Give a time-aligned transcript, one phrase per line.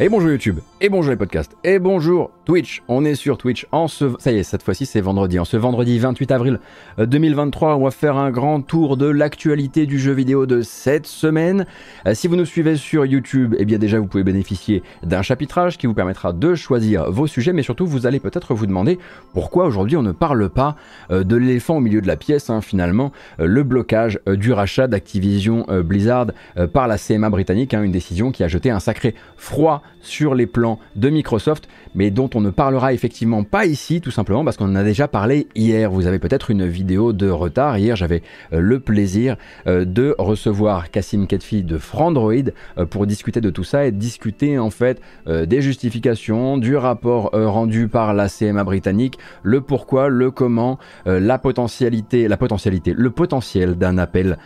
[0.00, 2.84] Et bonjour YouTube, et bonjour les podcasts, et bonjour Twitch.
[2.86, 4.14] On est sur Twitch en ce...
[4.20, 5.40] Ça y est, cette fois-ci c'est vendredi.
[5.40, 6.60] En ce vendredi 28 avril
[6.98, 11.66] 2023, on va faire un grand tour de l'actualité du jeu vidéo de cette semaine.
[12.06, 15.78] Euh, si vous nous suivez sur YouTube, eh bien déjà vous pouvez bénéficier d'un chapitrage
[15.78, 19.00] qui vous permettra de choisir vos sujets, mais surtout vous allez peut-être vous demander
[19.34, 20.76] pourquoi aujourd'hui on ne parle pas
[21.10, 23.10] euh, de l'éléphant au milieu de la pièce, hein, finalement,
[23.40, 26.28] euh, le blocage du rachat d'Activision Blizzard
[26.72, 30.46] par la CMA britannique, hein, une décision qui a jeté un sacré froid sur les
[30.46, 34.66] plans de Microsoft, mais dont on ne parlera effectivement pas ici, tout simplement parce qu'on
[34.66, 35.90] en a déjà parlé hier.
[35.90, 37.78] Vous avez peut-être une vidéo de retard.
[37.78, 42.34] Hier, j'avais euh, le plaisir euh, de recevoir Cassim Ketfi de Frandroid
[42.78, 47.88] euh, pour discuter de tout ça et discuter en fait des justifications, du rapport rendu
[47.88, 53.98] par la CMA britannique, le pourquoi, le comment, la potentialité, la potentialité, le potentiel d'un
[53.98, 54.38] appel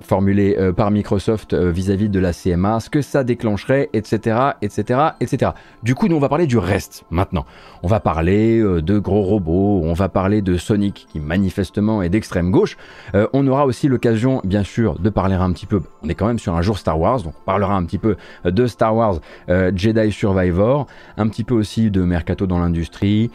[0.00, 5.50] formulé par Microsoft vis-à-vis -vis de la CMA, ce que ça déclencherait, etc., etc etc.,
[5.82, 7.44] Du coup, nous, on va parler du reste maintenant.
[7.82, 12.08] On va parler euh, de gros robots, on va parler de Sonic qui manifestement est
[12.08, 12.76] d'extrême gauche.
[13.14, 15.82] Euh, on aura aussi l'occasion, bien sûr, de parler un petit peu.
[16.02, 18.16] On est quand même sur un jour Star Wars, donc on parlera un petit peu
[18.44, 23.30] de Star Wars euh, Jedi Survivor, un petit peu aussi de mercato dans l'industrie,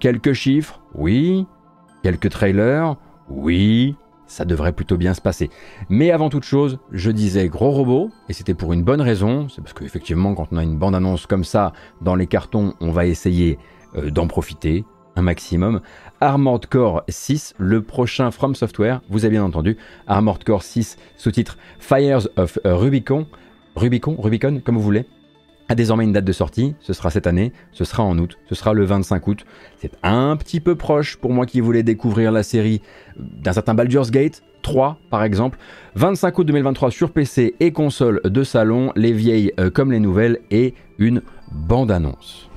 [0.00, 1.46] quelques chiffres, oui,
[2.02, 2.96] quelques trailers,
[3.28, 3.96] oui,
[4.34, 5.48] ça devrait plutôt bien se passer.
[5.88, 9.62] Mais avant toute chose, je disais gros robot, et c'était pour une bonne raison, c'est
[9.62, 13.58] parce qu'effectivement quand on a une bande-annonce comme ça dans les cartons, on va essayer
[13.96, 15.80] euh, d'en profiter un maximum.
[16.20, 19.76] Armored Core 6, le prochain From Software, vous avez bien entendu,
[20.08, 23.26] Armored Core 6, sous-titre Fires of Rubicon,
[23.76, 25.06] Rubicon, Rubicon, comme vous voulez,
[25.68, 28.54] a désormais une date de sortie, ce sera cette année, ce sera en août, ce
[28.54, 29.44] sera le 25 août.
[29.78, 32.82] C'est un petit peu proche pour moi qui voulais découvrir la série
[33.16, 35.58] d'un certain Baldur's Gate 3 par exemple.
[35.94, 40.40] 25 août 2023 sur PC et console de salon, les vieilles euh, comme les nouvelles
[40.50, 42.50] et une bande-annonce.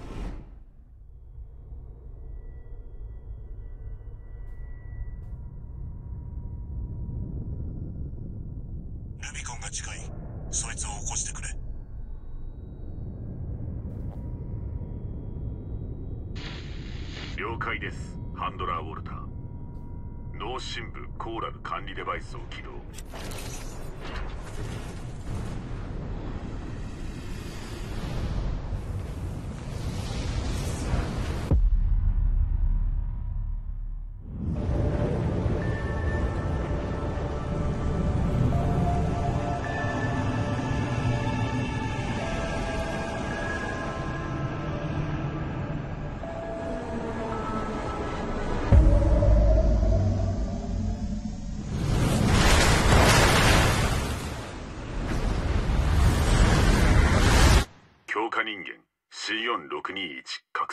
[21.27, 23.66] コーラル管理デバイスを起動。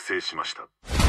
[0.05, 1.04] 成しました。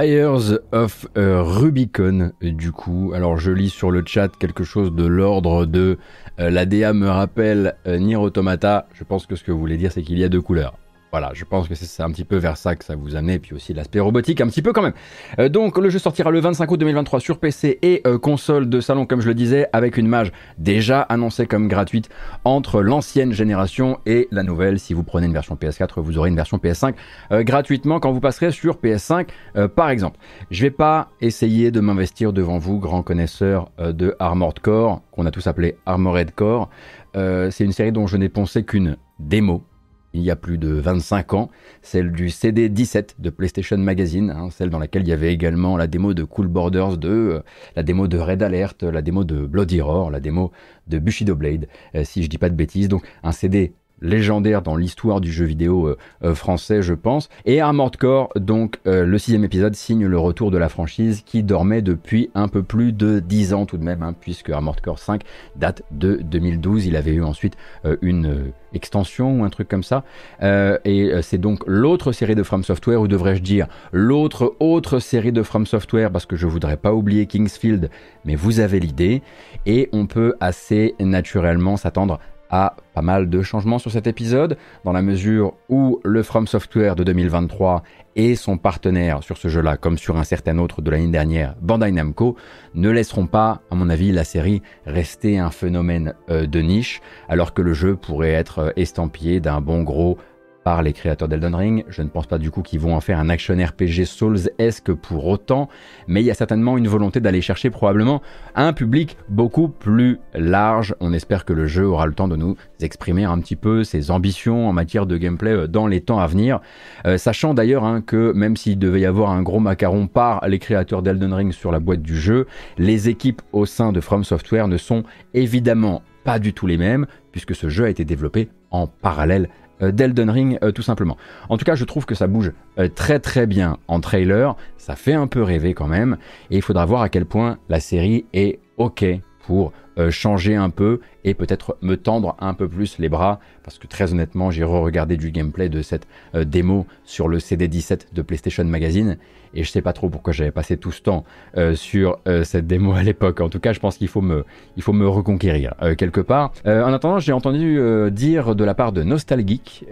[0.00, 3.12] Fires of Rubicon, du coup.
[3.14, 5.98] Alors je lis sur le chat quelque chose de l'ordre de
[6.38, 8.88] la DA me rappelle Automata.
[8.94, 10.74] Je pense que ce que vous voulez dire c'est qu'il y a deux couleurs.
[11.12, 13.52] Voilà, je pense que c'est un petit peu vers ça que ça vous amenait, puis
[13.52, 14.92] aussi l'aspect robotique un petit peu quand même.
[15.40, 18.80] Euh, donc le jeu sortira le 25 août 2023 sur PC et euh, console de
[18.80, 22.10] salon, comme je le disais, avec une mage déjà annoncée comme gratuite
[22.44, 24.78] entre l'ancienne génération et la nouvelle.
[24.78, 26.94] Si vous prenez une version PS4, vous aurez une version PS5
[27.32, 29.28] euh, gratuitement quand vous passerez sur PS5,
[29.74, 30.18] par exemple.
[30.50, 35.30] Je vais pas essayer de m'investir devant vous, grands connaisseurs de Armored Core, qu'on a
[35.30, 36.70] tous appelé Armored Core.
[37.14, 39.64] c'est une série dont je n'ai pensé qu'une démo
[40.12, 41.50] il y a plus de 25 ans,
[41.82, 45.76] celle du CD 17 de PlayStation Magazine, hein, celle dans laquelle il y avait également
[45.76, 47.40] la démo de Cool Borders 2, euh,
[47.76, 50.52] la démo de Red Alert, la démo de Bloody Roar, la démo
[50.88, 52.88] de Bushido Blade, euh, si je dis pas de bêtises.
[52.88, 57.28] Donc un CD légendaire dans l'histoire du jeu vidéo euh, euh, français, je pense.
[57.44, 61.42] Et Armored Core, donc euh, le sixième épisode, signe le retour de la franchise qui
[61.42, 64.98] dormait depuis un peu plus de 10 ans tout de même, hein, puisque Armored Core
[64.98, 65.22] 5
[65.56, 66.86] date de 2012.
[66.86, 67.56] Il avait eu ensuite
[68.02, 70.04] une extension ou un truc comme ça.
[70.42, 75.42] et c'est donc l'autre série de From Software, ou devrais-je dire l'autre autre série de
[75.42, 77.90] From Software, parce que je voudrais pas oublier Kingsfield,
[78.24, 79.22] mais vous avez l'idée.
[79.66, 82.20] Et on peut assez naturellement s'attendre
[82.50, 86.96] a pas mal de changements sur cet épisode, dans la mesure où le From Software
[86.96, 87.82] de 2023
[88.16, 91.92] et son partenaire sur ce jeu-là, comme sur un certain autre de l'année dernière, Bandai
[91.92, 92.36] Namco,
[92.74, 97.54] ne laisseront pas, à mon avis, la série rester un phénomène euh, de niche, alors
[97.54, 100.18] que le jeu pourrait être euh, estampillé d'un bon gros
[100.64, 101.84] par les créateurs d'Elden Ring.
[101.88, 105.26] Je ne pense pas du coup qu'ils vont en faire un action RPG Souls-esque pour
[105.26, 105.68] autant,
[106.06, 108.22] mais il y a certainement une volonté d'aller chercher probablement
[108.54, 110.94] un public beaucoup plus large.
[111.00, 114.10] On espère que le jeu aura le temps de nous exprimer un petit peu ses
[114.10, 116.60] ambitions en matière de gameplay euh, dans les temps à venir,
[117.06, 120.58] euh, sachant d'ailleurs hein, que même s'il devait y avoir un gros macaron par les
[120.58, 122.46] créateurs d'Elden Ring sur la boîte du jeu,
[122.78, 125.04] les équipes au sein de From Software ne sont
[125.34, 129.48] évidemment pas du tout les mêmes, puisque ce jeu a été développé en parallèle
[129.80, 131.16] d'Elden Ring euh, tout simplement.
[131.48, 134.96] En tout cas, je trouve que ça bouge euh, très très bien en trailer, ça
[134.96, 136.18] fait un peu rêver quand même,
[136.50, 139.04] et il faudra voir à quel point la série est ok
[139.46, 139.72] pour
[140.08, 144.12] changer un peu et peut-être me tendre un peu plus les bras parce que très
[144.12, 149.16] honnêtement j'ai re-regardé du gameplay de cette démo sur le CD17 de PlayStation Magazine
[149.54, 151.24] et je sais pas trop pourquoi j'avais passé tout ce temps
[151.56, 153.40] euh, sur euh, cette démo à l'époque.
[153.40, 154.44] En tout cas, je pense qu'il faut me,
[154.76, 156.52] il faut me reconquérir euh, quelque part.
[156.64, 157.80] en attendant, j'ai entendu
[158.10, 159.86] dire de la part de Nostalgeek,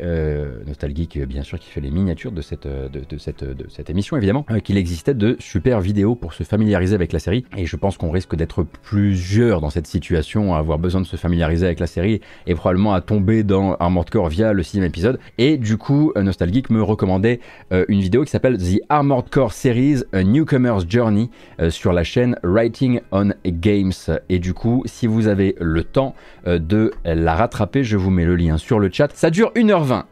[0.66, 4.44] Nostalgeek bien sûr qui fait les miniatures de cette, de, cette, de cette émission évidemment,
[4.64, 7.44] qu'il existait de super vidéos pour se familiariser avec la série.
[7.56, 11.16] Et je pense qu'on risque d'être plusieurs dans cette situation à avoir besoin de se
[11.16, 15.18] familiariser avec la série et probablement à tomber dans Armored Core via le sixième épisode.
[15.38, 17.40] Et du coup, Nostalgeek me recommandait
[17.70, 22.36] une vidéo qui s'appelle The Armored Core Series A Newcomer's Journey euh, sur la chaîne
[22.42, 23.92] Writing on Games.
[24.28, 26.14] Et du coup, si vous avez le temps
[26.46, 29.08] euh, de la rattraper, je vous mets le lien sur le chat.
[29.14, 30.04] Ça dure 1h20.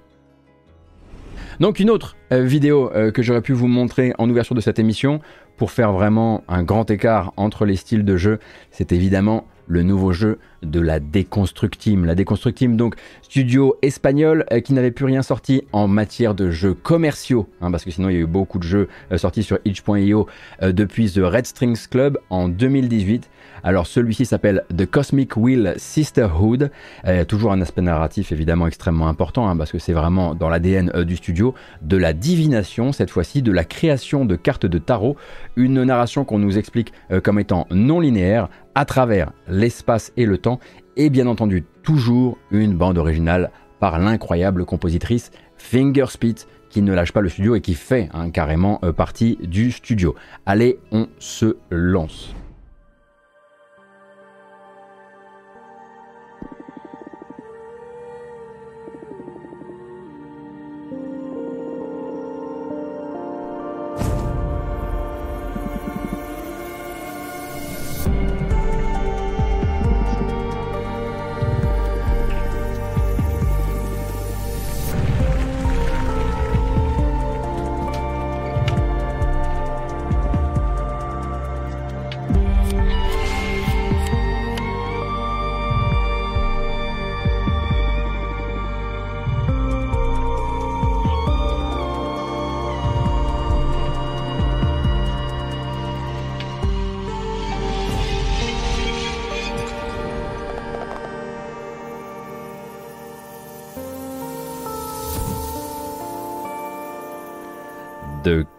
[1.60, 5.20] Donc une autre euh, vidéo que j'aurais pu vous montrer en ouverture de cette émission
[5.56, 8.38] pour faire vraiment un grand écart entre les styles de jeu,
[8.70, 12.04] c'est évidemment le nouveau jeu de la Deconstructim.
[12.04, 16.74] La Deconstructim, donc studio espagnol euh, qui n'avait plus rien sorti en matière de jeux
[16.74, 19.58] commerciaux, hein, parce que sinon il y a eu beaucoup de jeux euh, sortis sur
[19.64, 20.26] itch.io
[20.62, 23.28] euh, depuis The Red Strings Club en 2018.
[23.66, 26.70] Alors celui-ci s'appelle The Cosmic Wheel Sisterhood.
[27.26, 31.16] toujours un aspect narratif évidemment extrêmement important, hein, parce que c'est vraiment dans l'ADN du
[31.16, 35.16] studio, de la divination, cette fois-ci de la création de cartes de tarot,
[35.56, 36.92] une narration qu'on nous explique
[37.24, 40.60] comme étant non linéaire à travers l'espace et le temps,
[40.96, 46.36] et bien entendu toujours une bande originale par l'incroyable compositrice Fingerspit
[46.70, 50.14] qui ne lâche pas le studio et qui fait hein, carrément euh, partie du studio.
[50.44, 52.32] Allez, on se lance.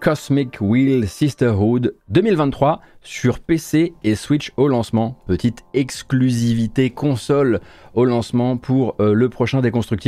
[0.07, 5.21] Cosmic Wheel Sisterhood 2023 sur PC et Switch au lancement.
[5.27, 7.59] Petite exclusivité console
[7.93, 10.07] au lancement pour euh, le prochain Deconstruct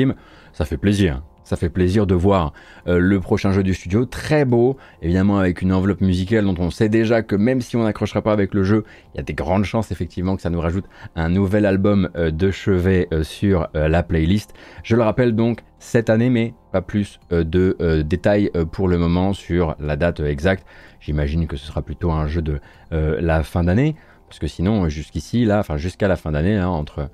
[0.54, 1.22] Ça fait plaisir.
[1.44, 2.54] Ça fait plaisir de voir
[2.88, 6.72] euh, le prochain jeu du studio, très beau, évidemment avec une enveloppe musicale dont on
[6.72, 9.34] sait déjà que même si on n'accrochera pas avec le jeu, il y a des
[9.34, 10.86] grandes chances effectivement que ça nous rajoute
[11.18, 14.54] un nouvel album euh, de chevet sur la playlist.
[14.82, 19.76] Je le rappelle donc cette année, mais pas plus de détails pour le moment sur
[19.80, 20.66] la date exacte.
[21.00, 22.60] J'imagine que ce sera plutôt un jeu de
[22.92, 23.96] la fin d'année,
[24.28, 27.10] parce que sinon jusqu'ici, là, enfin jusqu'à la fin d'année, hein, entre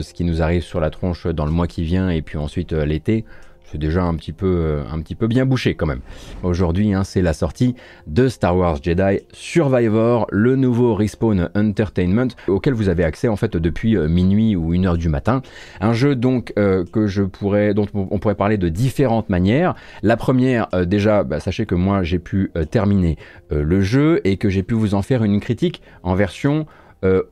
[0.00, 2.72] ce qui nous arrive sur la tronche dans le mois qui vient et puis ensuite
[2.72, 3.24] euh, l'été,
[3.64, 6.00] c'est déjà un petit peu, euh, un petit peu bien bouché quand même.
[6.42, 7.74] Aujourd'hui, hein, c'est la sortie
[8.06, 13.56] de Star Wars Jedi Survivor, le nouveau Respawn Entertainment, auquel vous avez accès en fait
[13.56, 15.42] depuis euh, minuit ou une heure du matin.
[15.80, 19.74] Un jeu donc que je pourrais, dont on pourrait parler de différentes manières.
[20.02, 23.16] La première, déjà, bah, sachez que moi j'ai pu terminer
[23.50, 26.83] le jeu et que j'ai pu vous en faire une critique en version euh,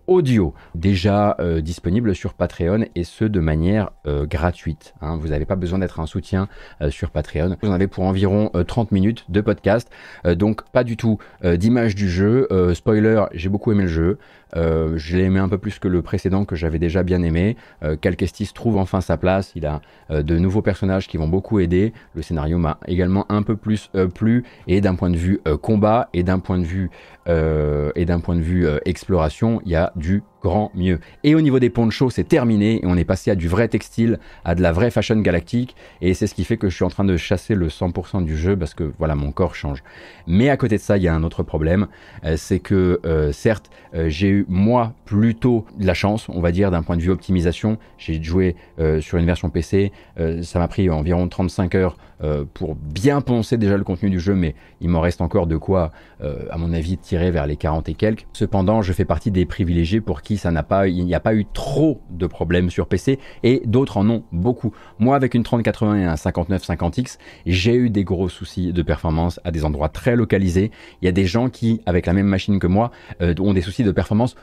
[0.06, 4.94] audio, déjà euh, disponible sur Patreon et ce de manière euh, gratuite.
[5.00, 5.16] Hein.
[5.20, 6.48] Vous n'avez pas besoin d'être un soutien
[6.90, 7.56] sur Patreon.
[7.62, 9.90] Vous en avez pour environ 30 minutes de podcast,
[10.24, 12.48] donc pas du tout d'image du jeu.
[12.74, 14.18] spoiler, j'ai beaucoup aimé le jeu.
[14.56, 17.56] Euh, je l'ai aimé un peu plus que le précédent que j'avais déjà bien aimé.
[17.82, 19.52] Euh, Cal Kestis trouve enfin sa place.
[19.54, 19.80] Il a
[20.10, 21.92] euh, de nouveaux personnages qui vont beaucoup aider.
[22.14, 26.22] Le scénario m'a également un peu plus plu et d'un point de vue combat et
[26.22, 26.90] d'un point de vue
[27.26, 30.98] et d'un point de vue exploration, il y a du grand mieux.
[31.24, 34.18] Et au niveau des ponchos, c'est terminé et on est passé à du vrai textile,
[34.44, 36.90] à de la vraie fashion galactique et c'est ce qui fait que je suis en
[36.90, 39.82] train de chasser le 100% du jeu parce que voilà, mon corps change.
[40.26, 41.86] Mais à côté de ça, il y a un autre problème,
[42.24, 46.52] euh, c'est que euh, certes, euh, j'ai eu moi plutôt de la chance, on va
[46.52, 48.56] dire d'un point de vue optimisation, j'ai joué
[49.00, 49.92] sur une version PC,
[50.42, 51.96] ça m'a pris environ 35 heures
[52.54, 55.92] pour bien penser déjà le contenu du jeu, mais il m'en reste encore de quoi,
[56.20, 58.26] à mon avis, tirer vers les 40 et quelques.
[58.32, 61.34] Cependant, je fais partie des privilégiés pour qui ça n'a pas, il n'y a pas
[61.34, 64.72] eu trop de problèmes sur PC et d'autres en ont beaucoup.
[64.98, 69.50] Moi, avec une 3080 et un 5950X, j'ai eu des gros soucis de performance à
[69.50, 70.70] des endroits très localisés.
[71.00, 73.62] Il y a des gens qui, avec la même machine que moi, euh, ont des
[73.62, 74.36] soucis de performance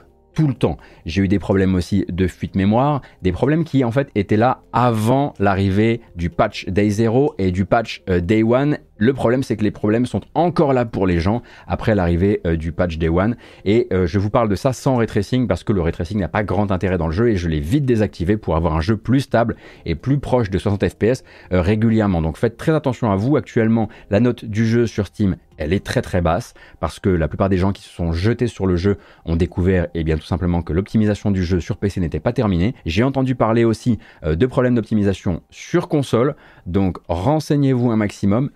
[0.48, 0.78] le temps.
[1.06, 4.62] J'ai eu des problèmes aussi de fuite mémoire, des problèmes qui en fait étaient là
[4.74, 9.56] avant l'arrivée du patch Day 0 et du patch euh, Day 1 le problème, c'est
[9.56, 13.08] que les problèmes sont encore là pour les gens après l'arrivée euh, du patch Day
[13.08, 13.38] One.
[13.64, 16.20] Et euh, je vous parle de ça sans ray tracing parce que le ray tracing
[16.20, 18.82] n'a pas grand intérêt dans le jeu et je l'ai vite désactivé pour avoir un
[18.82, 22.22] jeu plus stable et plus proche de 60 FPS euh, régulièrement.
[22.22, 23.38] Donc faites très attention à vous.
[23.38, 27.30] Actuellement, la note du jeu sur Steam, elle est très très basse parce que la
[27.30, 30.18] plupart des gens qui se sont jetés sur le jeu ont découvert et eh bien
[30.18, 32.76] tout simplement que l'optimisation du jeu sur PC n'était pas terminée.
[32.86, 36.36] J'ai entendu parler aussi de problèmes d'optimisation sur console.
[36.66, 38.52] Donc renseignez-vous un maximum,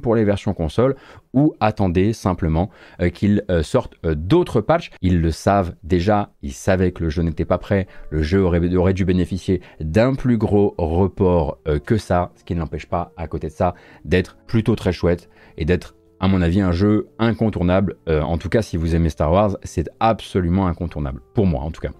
[0.00, 0.96] pour les versions console,
[1.32, 4.90] ou attendez simplement euh, qu'ils euh, sortent euh, d'autres patchs.
[5.02, 8.74] Ils le savent déjà, ils savaient que le jeu n'était pas prêt, le jeu aurait,
[8.74, 13.26] aurait dû bénéficier d'un plus gros report que ça, ce qui ne l'empêche pas, à
[13.26, 13.74] côté de ça,
[14.04, 17.96] d'être plutôt très chouette et d'être à mon avis, un jeu incontournable.
[18.06, 21.20] en tout cas, si vous aimez Star Wars, c'est absolument incontournable.
[21.34, 21.90] Pour moi, en tout cas.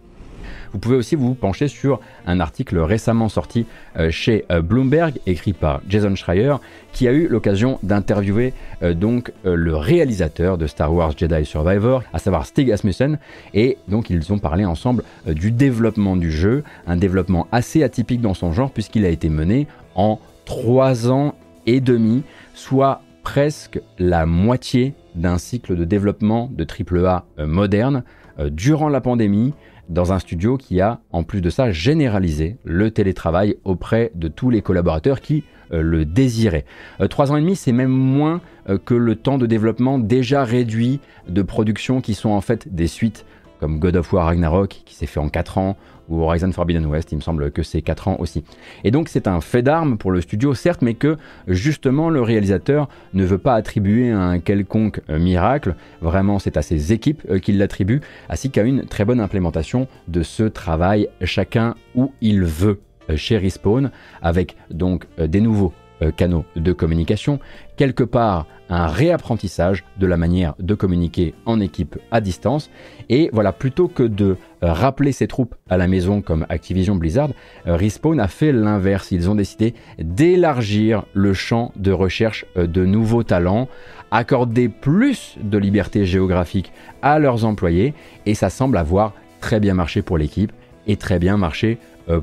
[0.77, 3.65] Vous pouvez aussi vous pencher sur un article récemment sorti
[3.99, 6.57] euh, chez euh, Bloomberg, écrit par Jason Schreier,
[6.93, 8.53] qui a eu l'occasion d'interviewer
[8.83, 13.19] euh, donc le réalisateur de Star Wars Jedi Survivor, à savoir Stig Asmussen,
[13.55, 18.35] et donc ils ont parlé ensemble du développement du jeu, un développement assez atypique dans
[18.35, 24.93] son genre puisqu'il a été mené en trois ans et demi, soit presque la moitié
[25.15, 28.05] d'un cycle de développement de AAA moderne
[28.51, 29.55] durant la pandémie
[29.89, 34.51] dans un studio qui a, en plus de ça, généralisé le télétravail auprès de tous
[34.51, 36.65] les collaborateurs qui euh, le désiraient.
[37.01, 40.45] Euh, trois ans et demi, c'est même moins euh, que le temps de développement déjà
[40.45, 43.25] réduit de production qui sont en fait des suites
[43.61, 45.77] comme God of War Ragnarok qui s'est fait en 4 ans,
[46.09, 48.45] ou Horizon Forbidden West, il me semble que c'est 4 ans aussi.
[48.85, 51.17] Et donc c'est un fait d'armes pour le studio, certes, mais que
[51.49, 56.93] justement le réalisateur ne veut pas attribuer un quelconque euh, miracle, vraiment c'est à ses
[56.93, 62.13] équipes euh, qu'il l'attribue, ainsi qu'à une très bonne implémentation de ce travail, chacun où
[62.21, 63.91] il veut euh, chez Respawn,
[64.23, 65.73] avec donc des nouveaux
[66.17, 67.41] canaux de communication,
[67.77, 72.71] quelque part un réapprentissage de la manière de communiquer en équipe à distance.
[73.09, 77.31] Et voilà, plutôt que de euh, rappeler ses troupes à la maison comme Activision Blizzard,
[77.67, 79.13] euh, Respawn a fait l'inverse.
[79.13, 83.69] Ils ont décidé d'élargir le champ de recherche euh, de nouveaux talents,
[84.11, 86.73] accorder plus de liberté géographique
[87.03, 90.53] à leurs employés, et ça semble avoir très bien marché pour l'équipe
[90.87, 91.79] et très bien marché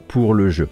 [0.07, 0.69] pour le jeu.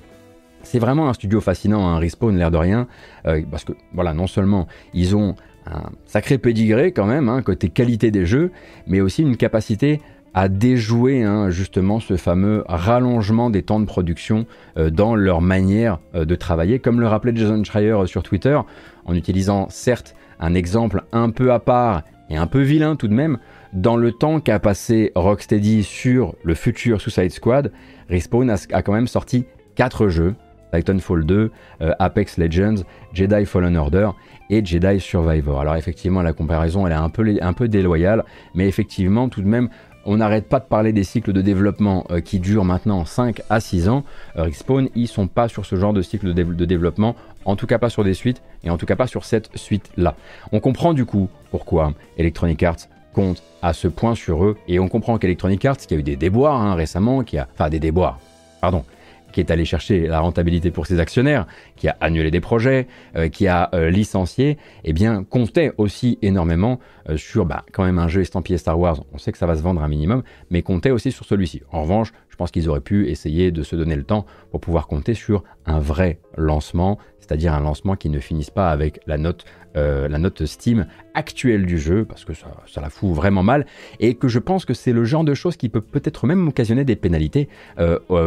[0.64, 2.88] C'est vraiment un studio fascinant, un Respawn, l'air de rien,
[3.24, 8.12] parce que voilà, non seulement ils ont un sacré pédigré quand même, hein, côté qualité
[8.12, 8.52] des jeux,
[8.88, 10.02] mais aussi une capacité
[10.34, 14.46] à déjouer hein, justement ce fameux rallongement des temps de production
[14.78, 18.60] euh, dans leur manière euh, de travailler, comme le rappelait Jason Schreier euh, sur Twitter,
[19.06, 23.14] en utilisant certes un exemple un peu à part et un peu vilain tout de
[23.14, 23.40] même,
[23.74, 27.72] dans le temps qu'a passé Rocksteady sur le futur Suicide Squad,
[28.10, 30.36] Respawn a, a quand même sorti 4 jeux,
[30.74, 31.52] Titanfall 2,
[32.00, 34.10] Apex Legends, Jedi Fallen Order
[34.50, 35.62] et Jedi Survivor.
[35.62, 38.24] Alors effectivement la comparaison elle est un peu, un peu déloyale,
[38.56, 39.70] mais effectivement tout de même
[40.06, 43.60] on n'arrête pas de parler des cycles de développement euh, qui durent maintenant 5 à
[43.60, 44.04] 6 ans.
[44.36, 47.78] Euh, Respawn, ils sont pas sur ce genre de cycle de, développement, en tout cas
[47.78, 50.16] pas sur des suites, et en tout cas pas sur cette suite-là.
[50.52, 54.88] On comprend du coup pourquoi Electronic Arts compte à ce point sur eux, et on
[54.88, 57.48] comprend qu'Electronic Arts, qui a eu des déboires hein, récemment, qui a...
[57.54, 58.20] Enfin des déboires,
[58.62, 58.84] pardon,
[59.32, 63.30] qui est allé chercher la rentabilité pour ses actionnaires, qui a annulé des projets, euh,
[63.30, 68.08] qui a euh, licencié, eh bien, comptait aussi énormément euh, sur bah, quand même un
[68.08, 69.04] jeu estampillé Star Wars.
[69.14, 71.62] On sait que ça va se vendre un minimum, mais comptait aussi sur celui-ci.
[71.72, 74.88] En revanche, je pense qu'ils auraient pu essayer de se donner le temps pour pouvoir
[74.88, 79.46] compter sur un vrai lancement, c'est-à-dire un lancement qui ne finisse pas avec la note
[79.74, 83.66] la note Steam actuelle du jeu, parce que ça, ça, la fout vraiment mal,
[84.02, 86.84] et que je pense que c'est le genre de choses qui peut peut-être même occasionner
[86.84, 87.48] des pénalités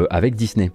[0.09, 0.71] avec Disney.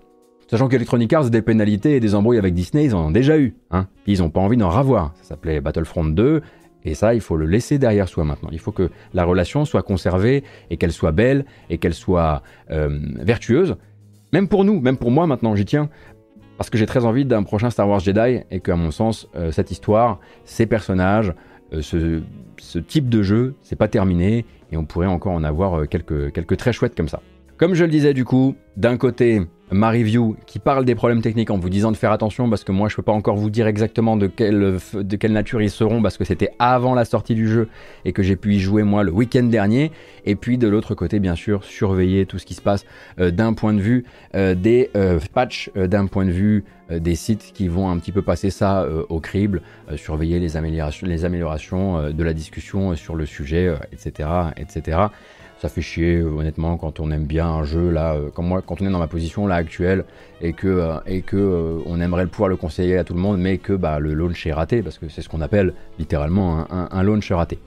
[0.50, 3.54] Sachant qu'Electronic Arts, des pénalités et des embrouilles avec Disney, ils en ont déjà eu.
[3.70, 3.86] Hein.
[4.08, 5.14] ils n'ont pas envie d'en ravoir.
[5.22, 6.42] Ça s'appelait Battlefront 2.
[6.86, 8.50] Et ça, il faut le laisser derrière soi maintenant.
[8.52, 12.42] Il faut que la relation soit conservée et qu'elle soit belle et qu'elle soit
[12.72, 13.76] euh, vertueuse.
[14.34, 15.88] Même pour nous, même pour moi maintenant, j'y tiens.
[16.58, 19.52] Parce que j'ai très envie d'un prochain Star Wars Jedi et qu'à mon sens, euh,
[19.52, 21.32] cette histoire, ces personnages,
[21.74, 22.22] euh, ce,
[22.58, 26.58] ce, type de jeu, c'est pas terminé et on pourrait encore en avoir quelques, quelques
[26.58, 27.22] très chouettes comme ça.
[27.58, 31.52] Comme je le disais du coup, d'un côté, ma review qui parle des problèmes techniques
[31.52, 33.68] en vous disant de faire attention parce que moi je peux pas encore vous dire
[33.68, 37.48] exactement de quelle, de quelle nature ils seront parce que c'était avant la sortie du
[37.48, 37.68] jeu
[38.06, 39.92] et que j'ai pu y jouer moi le week-end dernier.
[40.26, 42.86] Et puis de l'autre côté, bien sûr, surveiller tout ce qui se passe
[43.20, 44.06] euh, d'un point de vue
[44.36, 48.24] euh, des euh, patchs, d'un point de vue des sites qui vont un petit peu
[48.24, 49.62] passer ça au crible,
[49.96, 54.28] surveiller les améliorations, les améliorations de la discussion sur le sujet, etc.,
[54.58, 54.98] etc
[55.60, 58.82] ça fait chier honnêtement quand on aime bien un jeu là, euh, comme moi, quand
[58.82, 60.06] on est dans ma position là actuelle
[60.42, 63.40] et que euh, et que euh, on aimerait pouvoir le conseiller à tout le monde,
[63.40, 66.88] mais que bah, le launch est raté parce que c'est ce qu'on appelle littéralement un,
[66.90, 67.60] un, launch raté.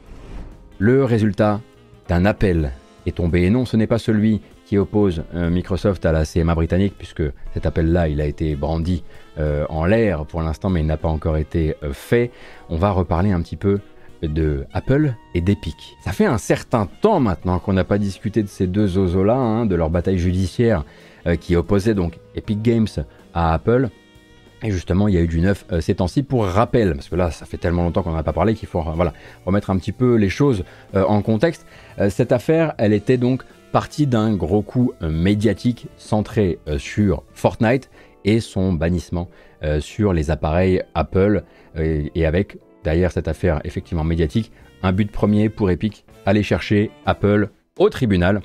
[0.78, 1.61] Le résultat
[2.09, 2.72] d'un appel
[3.07, 6.94] est tombé et non, ce n'est pas celui qui oppose Microsoft à la CMA britannique
[6.96, 9.05] puisque cet appel-là il a été brandi
[9.38, 12.31] en l'air pour l'instant mais il n'a pas encore été fait.
[12.70, 13.81] On va reparler un petit peu
[14.28, 15.96] de Apple et d'Epic.
[16.00, 19.66] Ça fait un certain temps maintenant qu'on n'a pas discuté de ces deux oiseaux-là, hein,
[19.66, 20.85] de leur bataille judiciaire
[21.26, 22.88] euh, qui opposait donc Epic Games
[23.35, 23.88] à Apple.
[24.64, 27.16] Et justement, il y a eu du neuf euh, ces temps-ci pour rappel, parce que
[27.16, 29.12] là, ça fait tellement longtemps qu'on n'en a pas parlé qu'il faut voilà,
[29.44, 31.66] remettre un petit peu les choses euh, en contexte.
[32.11, 37.90] cette affaire, elle était donc partie d'un gros coup médiatique centré sur Fortnite
[38.24, 39.28] et son bannissement
[39.80, 41.42] sur les appareils Apple
[41.74, 47.48] et avec derrière cette affaire effectivement médiatique, un but premier pour Epic, aller chercher Apple
[47.78, 48.42] au tribunal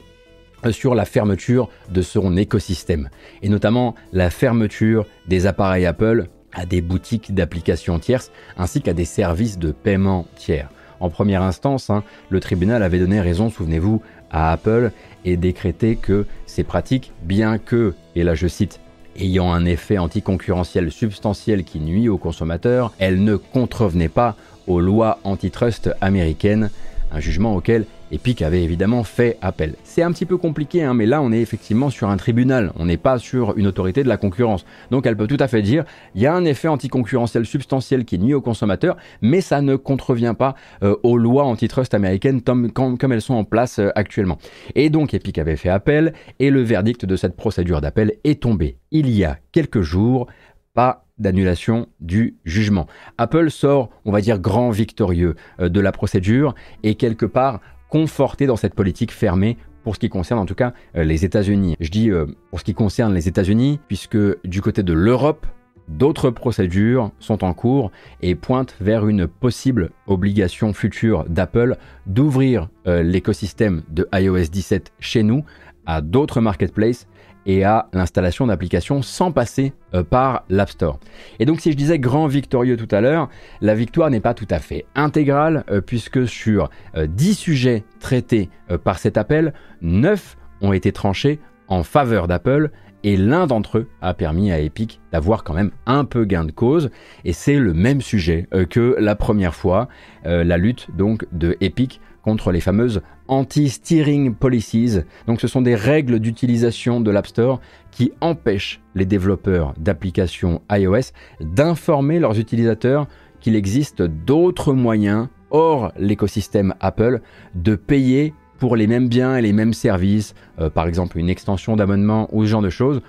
[0.72, 3.10] sur la fermeture de son écosystème,
[3.42, 9.06] et notamment la fermeture des appareils Apple à des boutiques d'applications tierces, ainsi qu'à des
[9.06, 10.70] services de paiement tiers.
[11.00, 14.92] En première instance, hein, le tribunal avait donné raison, souvenez-vous, à Apple
[15.26, 18.80] et décrété que ces pratiques, bien que, et là je cite,
[19.20, 24.36] ayant un effet anticoncurrentiel substantiel qui nuit aux consommateurs, elle ne contrevenait pas
[24.68, 26.70] aux lois antitrust américaines,
[27.12, 29.76] un jugement auquel Epic avait évidemment fait appel.
[29.84, 32.86] C'est un petit peu compliqué, hein, mais là on est effectivement sur un tribunal, on
[32.86, 34.66] n'est pas sur une autorité de la concurrence.
[34.92, 35.84] Donc elle peut tout à fait dire,
[36.16, 40.36] il y a un effet anticoncurrentiel substantiel qui nuit aux consommateurs, mais ça ne contrevient
[40.38, 42.72] pas euh, aux lois antitrust américaines comme,
[43.12, 44.38] elles sont en place euh, actuellement.
[44.76, 48.78] Et donc Epic avait fait appel, et le verdict de cette procédure d'appel est tombé
[48.92, 50.28] il y a quelques jours,
[50.74, 52.88] pas d'annulation du jugement.
[53.18, 58.46] Apple sort, on va dire, grand victorieux euh, de la procédure et quelque part conforté
[58.46, 61.76] dans cette politique fermée pour ce qui concerne en tout cas euh, les États-Unis.
[61.80, 65.46] Je dis euh, pour ce qui concerne les États-Unis, puisque du côté de l'Europe,
[65.88, 73.04] d'autres procédures sont en cours et pointent vers une possible obligation future d'Apple d'ouvrir euh,
[73.04, 75.46] l'écosystème de iOS 17 chez nous
[75.86, 77.08] à d'autres marketplaces
[77.48, 81.00] et à l'installation d'applications sans passer euh, par l'App Store.
[81.40, 83.30] Et donc si je disais grand victorieux tout à l'heure,
[83.62, 88.50] la victoire n'est pas tout à fait intégrale euh, puisque sur 10 euh, sujets traités
[88.84, 92.70] par cet appel, 9 ont été tranchés en faveur d'Apple
[93.04, 96.52] et l'un d'entre eux a permis à Epic d'avoir quand même un peu gain de
[96.52, 96.90] cause,
[97.24, 99.88] et c'est le même sujet que la première fois,
[100.26, 105.00] la lutte donc de Epic contre les fameuses anti-steering policies.
[105.28, 111.14] Donc ce sont des règles d'utilisation de l'App Store qui empêchent les développeurs d'applications iOS
[111.40, 113.08] d'informer leurs utilisateurs
[113.40, 117.22] qu'il existe d'autres moyens hors l'écosystème Apple
[117.56, 121.78] de payer pour les mêmes biens et les mêmes services, euh, par exemple une extension
[121.78, 123.00] d'abonnement ou ce genre de choses,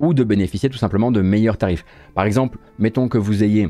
[0.00, 1.84] ou de bénéficier tout simplement de meilleurs tarifs.
[2.16, 3.68] Par exemple, mettons que vous ayez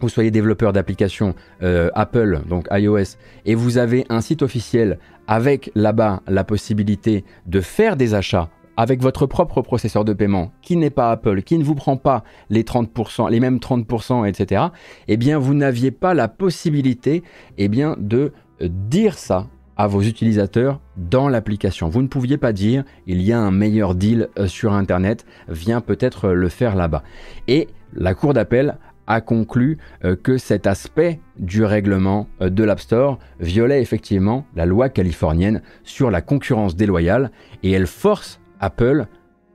[0.00, 5.70] vous soyez développeur d'applications euh, Apple, donc iOS, et vous avez un site officiel avec
[5.74, 10.90] là-bas la possibilité de faire des achats avec votre propre processeur de paiement qui n'est
[10.90, 14.68] pas Apple, qui ne vous prend pas les 30%, les mêmes 30%, etc.,
[15.06, 17.22] eh bien, vous n'aviez pas la possibilité,
[17.58, 21.88] eh bien, de dire ça à vos utilisateurs dans l'application.
[21.88, 25.80] Vous ne pouviez pas dire il y a un meilleur deal euh, sur Internet, viens
[25.80, 27.02] peut-être le faire là-bas.
[27.48, 28.76] Et la Cour d'appel
[29.10, 34.66] a conclu euh, que cet aspect du règlement euh, de l'App Store violait effectivement la
[34.66, 37.32] loi californienne sur la concurrence déloyale
[37.64, 39.06] et elle force Apple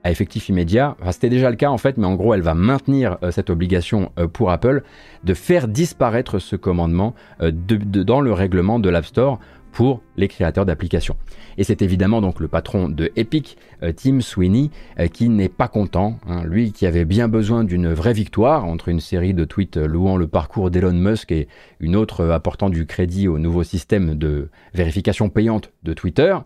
[0.04, 2.54] à effectif immédiat, enfin, c'était déjà le cas en fait, mais en gros elle va
[2.54, 4.84] maintenir euh, cette obligation pour Apple
[5.24, 9.40] de faire disparaître ce commandement dans le règlement de l'App Store
[9.76, 11.18] pour les créateurs d'applications.
[11.58, 15.68] Et c'est évidemment donc le patron de Epic, euh, Tim Sweeney, euh, qui n'est pas
[15.68, 16.44] content, hein.
[16.46, 20.28] lui qui avait bien besoin d'une vraie victoire entre une série de tweets louant le
[20.28, 21.50] parcours d'Elon Musk et
[21.82, 26.38] une autre apportant du crédit au nouveau système de vérification payante de Twitter.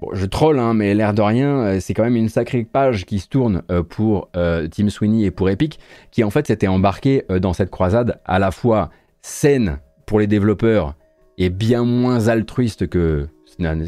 [0.00, 3.04] Bon, je troll, hein, mais l'air de rien, euh, c'est quand même une sacrée page
[3.04, 5.78] qui se tourne pour Tim Sweeney et pour Epic,
[6.10, 8.88] qui en fait s'était embarqué dans cette croisade à la fois
[9.20, 10.94] saine pour les développeurs
[11.38, 13.28] est bien moins altruiste que,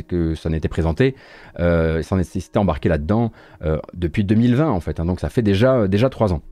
[0.07, 1.15] que ça n'était présenté.
[1.59, 3.33] Euh, s'était embarqué là-dedans
[3.63, 6.43] euh, depuis 2020 en fait, hein, donc ça fait déjà déjà trois ans.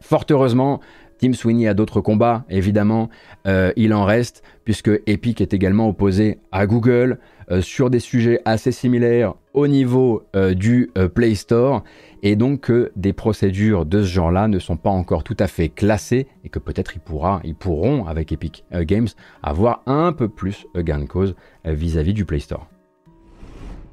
[0.00, 0.80] Fort heureusement,
[1.18, 3.08] Tim Sweeney a d'autres combats, évidemment,
[3.46, 7.18] euh, il en reste, puisque Epic est également opposé à Google
[7.52, 10.24] euh, sur des sujets assez similaires au niveau
[10.56, 11.84] du Play Store
[12.22, 15.68] et donc que des procédures de ce genre-là ne sont pas encore tout à fait
[15.68, 19.08] classées et que peut-être ils, pourra, ils pourront, avec Epic euh, Games,
[19.42, 21.34] avoir un peu plus gain de cause
[21.66, 22.68] euh, vis-à-vis du Play Store.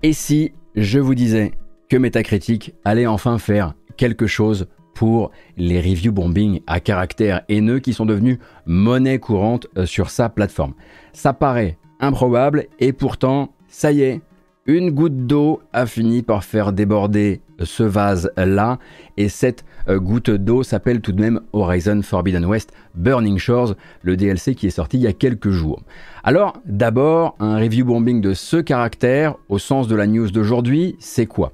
[0.03, 1.51] Et si je vous disais
[1.89, 7.93] que Metacritic allait enfin faire quelque chose pour les review bombing à caractère haineux qui
[7.93, 10.73] sont devenus monnaie courante euh, sur sa plateforme.
[11.13, 14.21] Ça paraît improbable et pourtant, ça y est,
[14.65, 18.79] une goutte d'eau a fini par faire déborder ce vase-là,
[19.17, 24.17] et cette euh, goutte d'eau s'appelle tout de même Horizon Forbidden West Burning Shores, le
[24.17, 25.81] DLC qui est sorti il y a quelques jours.
[26.23, 31.25] Alors, d'abord, un review bombing de ce caractère, au sens de la news d'aujourd'hui, c'est
[31.25, 31.51] quoi?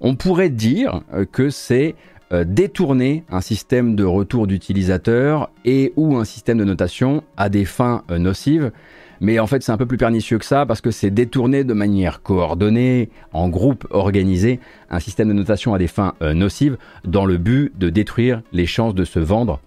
[0.00, 1.94] On pourrait dire euh, que c'est
[2.32, 7.64] euh, détourner un système de retour d'utilisateur et ou un système de notation à des
[7.64, 8.72] fins nocives
[9.20, 11.74] mais en fait, c'est un peu plus pernicieux que ça parce que c'est détourner de
[11.74, 17.26] manière coordonnée, en groupe organisé, un système de notation à des fins euh, nocives dans
[17.26, 19.60] le but de détruire les chances de se vendre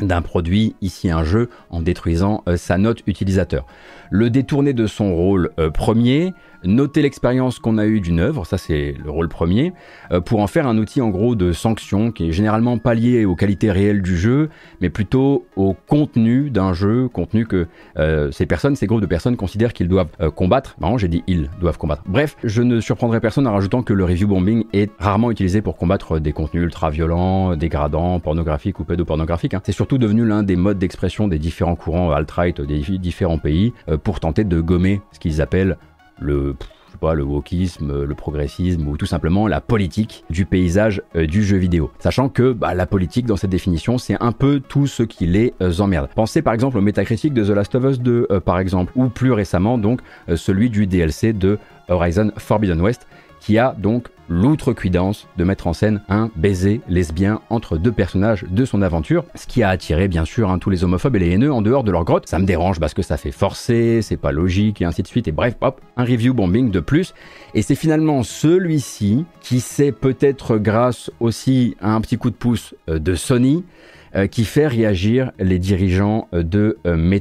[0.00, 3.66] d'un produit, ici un jeu, en détruisant euh, sa note utilisateur.
[4.10, 6.32] Le détourner de son rôle euh, premier,
[6.64, 9.72] noter l'expérience qu'on a eue d'une œuvre, ça c'est le rôle premier,
[10.12, 13.24] euh, pour en faire un outil en gros de sanction qui est généralement pas lié
[13.24, 14.50] aux qualités réelles du jeu,
[14.80, 17.66] mais plutôt au contenu d'un jeu, contenu que
[17.98, 20.76] euh, ces personnes, ces groupes de personnes considèrent qu'ils doivent euh, combattre.
[20.96, 22.02] J'ai dit ils doivent combattre.
[22.06, 25.76] Bref, je ne surprendrai personne en rajoutant que le review bombing est rarement utilisé pour
[25.76, 29.54] combattre des contenus ultra violents, dégradants, pornographiques ou pédopornographiques.
[29.54, 29.60] Hein.
[29.64, 33.72] C'est surtout devenu l'un des modes d'expression des différents courants alt-right des différents pays
[34.04, 35.76] pour tenter de gommer ce qu'ils appellent
[36.18, 36.54] le,
[37.00, 41.56] pas, le wokisme, le progressisme ou tout simplement la politique du paysage euh, du jeu
[41.56, 41.90] vidéo.
[41.98, 45.54] Sachant que bah, la politique dans cette définition c'est un peu tout ce qui les
[45.60, 46.08] euh, emmerde.
[46.14, 49.08] Pensez par exemple au métacritique de The Last of Us 2 euh, par exemple ou
[49.08, 50.00] plus récemment donc
[50.34, 53.06] celui du DLC de Horizon Forbidden West
[53.44, 58.64] qui a donc l'outrecuidance de mettre en scène un baiser lesbien entre deux personnages de
[58.64, 61.52] son aventure, ce qui a attiré bien sûr hein, tous les homophobes et les haineux
[61.52, 62.26] en dehors de leur grotte.
[62.26, 65.28] Ça me dérange parce que ça fait forcer, c'est pas logique et ainsi de suite.
[65.28, 67.12] Et bref, hop, un review bombing de plus.
[67.52, 72.74] Et c'est finalement celui-ci qui sait peut-être grâce aussi à un petit coup de pouce
[72.88, 73.62] euh, de Sony
[74.16, 77.18] euh, qui fait réagir les dirigeants euh, de euh,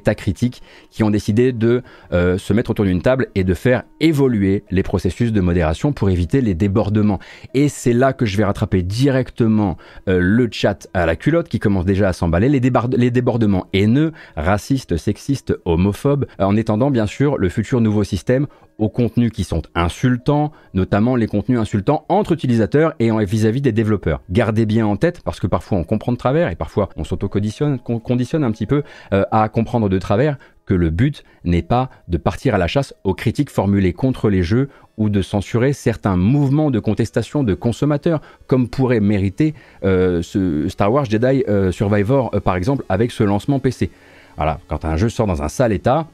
[0.91, 5.32] qui ont décidé de se mettre autour d'une table et de faire évoluer les processus
[5.32, 7.19] de modération pour éviter les débordements.
[7.53, 9.77] Et c'est là que je vais rattraper directement
[10.08, 15.56] le chat à la culotte qui commence déjà à s'emballer, les débordements haineux, racistes, sexistes,
[15.65, 18.47] homophobes, en étendant bien sûr le futur nouveau système
[18.78, 24.22] aux contenus qui sont insultants, notamment les contenus insultants entre utilisateurs et vis-à-vis des développeurs.
[24.30, 27.80] Gardez bien en tête, parce que parfois on comprend de travers et parfois on s'auto-conditionne
[27.80, 28.84] conditionne un petit peu
[29.14, 32.94] euh, à comprendre de travers que le but n'est pas de partir à la chasse
[33.04, 38.22] aux critiques formulées contre les jeux ou de censurer certains mouvements de contestation de consommateurs,
[38.48, 40.22] comme pourrait mériter euh,
[40.70, 43.90] Star Wars Jedi euh, Survivor par exemple avec ce lancement PC.
[44.38, 46.08] Voilà, quand un jeu sort dans un sale état,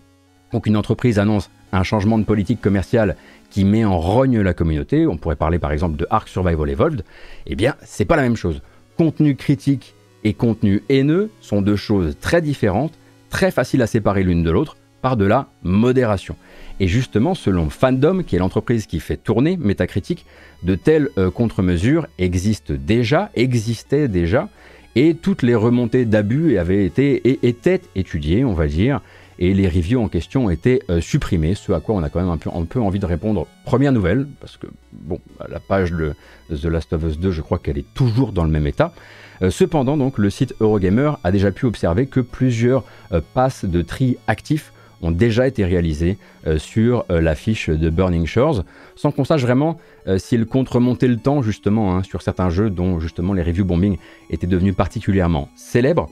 [0.53, 3.15] ou qu'une entreprise annonce un changement de politique commerciale
[3.49, 7.03] qui met en rogne la communauté, on pourrait parler par exemple de Ark Survival Evolved,
[7.47, 8.61] eh bien, c'est pas la même chose.
[8.97, 12.93] Contenu critique et contenu haineux sont deux choses très différentes,
[13.29, 16.35] très faciles à séparer l'une de l'autre, par de la modération.
[16.79, 20.25] Et justement, selon Fandom, qui est l'entreprise qui fait tourner Metacritic,
[20.63, 24.49] de telles euh, contre-mesures existent déjà, existaient déjà,
[24.95, 29.01] et toutes les remontées d'abus avaient été et étaient étudiées, on va dire,
[29.39, 32.29] et les reviews en question étaient euh, supprimées, ce à quoi on a quand même
[32.29, 33.47] un peu, envie de répondre.
[33.65, 36.13] Première nouvelle, parce que bon, la page de
[36.49, 38.93] The Last of Us 2, je crois qu'elle est toujours dans le même état.
[39.41, 43.81] Euh, cependant, donc, le site Eurogamer a déjà pu observer que plusieurs euh, passes de
[43.81, 46.17] tri actifs ont déjà été réalisées
[46.57, 48.65] sur la fiche de Burning Shores,
[48.97, 49.79] sans qu'on sache vraiment
[50.17, 53.97] s'ils comptent remonter le temps justement hein, sur certains jeux dont justement les review bombing
[54.29, 56.09] étaient devenus particulièrement célèbres.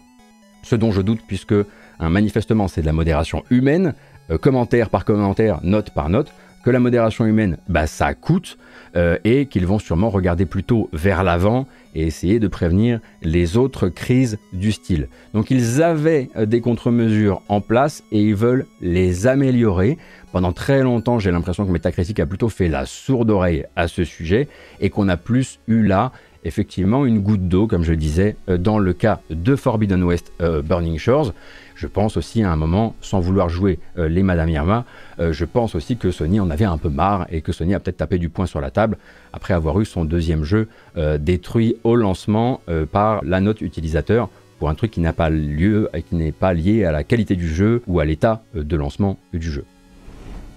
[0.64, 1.54] Ce dont je doute puisque
[2.00, 3.94] manifestement, c'est de la modération humaine,
[4.30, 6.32] euh, commentaire par commentaire, note par note,
[6.64, 8.58] que la modération humaine, bah, ça coûte,
[8.96, 13.88] euh, et qu'ils vont sûrement regarder plutôt vers l'avant et essayer de prévenir les autres
[13.88, 15.08] crises du style.
[15.34, 19.98] Donc ils avaient euh, des contre-mesures en place et ils veulent les améliorer.
[20.32, 24.04] Pendant très longtemps, j'ai l'impression que Metacritic a plutôt fait la sourde oreille à ce
[24.04, 24.48] sujet
[24.82, 26.12] et qu'on a plus eu là
[26.44, 30.98] effectivement une goutte d'eau, comme je le disais, dans le cas de Forbidden West Burning
[30.98, 31.34] Shores.
[31.78, 34.84] Je pense aussi à un moment, sans vouloir jouer euh, les Madame Irma,
[35.20, 37.80] euh, je pense aussi que Sony en avait un peu marre et que Sony a
[37.80, 38.98] peut-être tapé du poing sur la table
[39.32, 42.62] après avoir eu son deuxième jeu euh, détruit au lancement
[42.92, 46.54] par la note utilisateur pour un truc qui n'a pas lieu et qui n'est pas
[46.54, 49.64] lié à la qualité du jeu ou à l'état de lancement du jeu.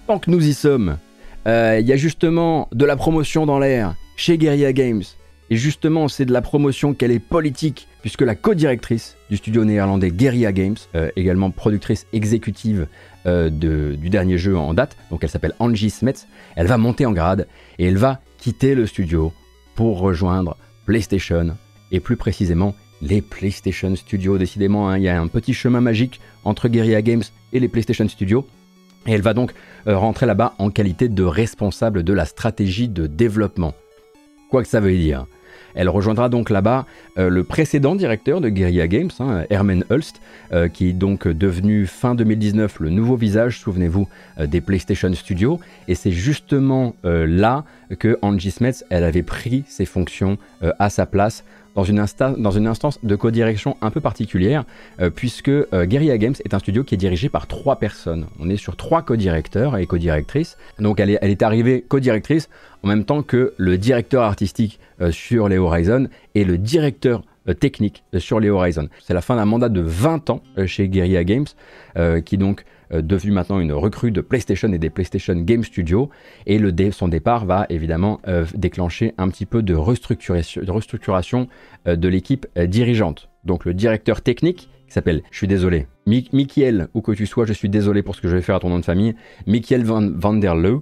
[0.06, 0.96] Tant que nous y sommes,
[1.46, 5.02] il y a justement de la promotion dans l'air chez Guerrilla Games.
[5.50, 10.10] Et justement, c'est de la promotion qu'elle est politique, puisque la co-directrice du studio néerlandais
[10.10, 12.86] Guerrilla Games, euh, également productrice exécutive
[13.26, 17.12] euh, du dernier jeu en date, donc elle s'appelle Angie Smets, elle va monter en
[17.12, 17.46] grade
[17.78, 19.32] et elle va quitter le studio
[19.74, 21.56] pour rejoindre PlayStation
[21.92, 24.38] et plus précisément les PlayStation Studios.
[24.38, 28.08] Décidément, hein, il y a un petit chemin magique entre Guerrilla Games et les PlayStation
[28.08, 28.46] Studios.
[29.06, 29.52] Et elle va donc
[29.86, 33.74] euh, rentrer là-bas en qualité de responsable de la stratégie de développement.
[34.50, 35.26] Quoi que ça veut dire.
[35.74, 36.86] Elle rejoindra donc là-bas
[37.18, 40.20] euh, le précédent directeur de Guerrilla Games, hein, Herman Hulst,
[40.52, 45.60] euh, qui est donc devenu fin 2019 le nouveau visage, souvenez-vous, euh, des PlayStation Studios.
[45.88, 47.64] Et c'est justement là
[47.98, 50.38] que Angie Smets, elle avait pris ses fonctions
[50.78, 54.64] à sa place dans une, instance de codirection un peu particulière,
[55.14, 58.26] puisque Guerrilla Games est un studio qui est dirigé par trois personnes.
[58.38, 60.56] On est sur trois co-directeurs et co-directrices.
[60.78, 62.48] Donc elle est, arrivée co-directrice
[62.82, 67.54] en même temps que le directeur artistique euh, sur les Horizon et le directeur euh,
[67.54, 68.88] technique euh, sur les Horizon.
[69.00, 71.46] C'est la fin d'un mandat de 20 ans chez Guerrilla Games,
[72.24, 76.10] qui donc devenu maintenant une recrue de PlayStation et des PlayStation Game Studios.
[76.46, 78.20] Et le son départ va évidemment
[78.54, 81.48] déclencher un petit peu de restructuration
[81.84, 83.28] de, de l'équipe dirigeante.
[83.44, 87.52] Donc le directeur technique, qui s'appelle, je suis désolé, Michael, où que tu sois, je
[87.52, 89.14] suis désolé pour ce que je vais faire à ton nom de famille,
[89.46, 90.80] Michael Van, Van der Leu,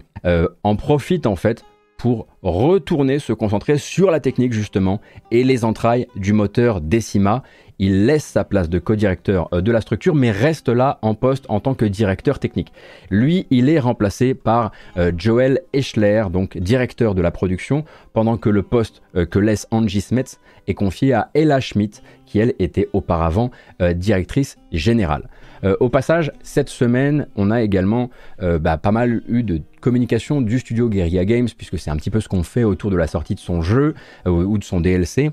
[0.63, 1.65] en profite en fait
[1.99, 7.43] pour retourner se concentrer sur la technique justement et les entrailles du moteur Decima.
[7.81, 11.45] Il laisse sa place de co-directeur euh, de la structure mais reste là en poste
[11.49, 12.73] en tant que directeur technique.
[13.11, 17.85] Lui, il est remplacé par euh, Joel Eschler, donc directeur de la production,
[18.15, 22.39] pendant que le poste euh, que laisse Angie Smets est confié à Ella Schmidt qui
[22.39, 23.51] elle était auparavant
[23.95, 25.31] directrice générale.
[25.65, 28.11] Euh, au passage, cette semaine, on a également
[28.43, 32.11] euh, bah, pas mal eu de communication du studio Guerrilla Games, puisque c'est un petit
[32.11, 33.95] peu ce qu'on fait autour de la sortie de son jeu
[34.27, 35.31] euh, ou de son DLC.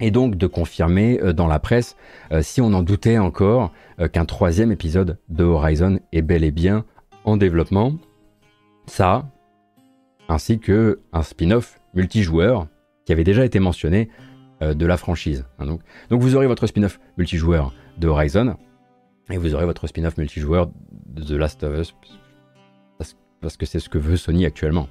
[0.00, 1.96] Et donc de confirmer dans la presse,
[2.40, 3.72] si on en doutait encore,
[4.12, 6.84] qu'un troisième épisode de Horizon est bel et bien
[7.24, 7.94] en développement.
[8.86, 9.28] Ça,
[10.28, 12.68] ainsi que un spin-off multijoueur
[13.06, 14.08] qui avait déjà été mentionné
[14.60, 15.46] de la franchise.
[15.58, 18.54] Hein, donc, donc vous aurez votre spin-off multijoueur de Horizon,
[19.30, 20.70] et vous aurez votre spin-off multijoueur
[21.06, 21.94] de The Last of Us,
[23.40, 24.88] parce que c'est ce que veut Sony actuellement.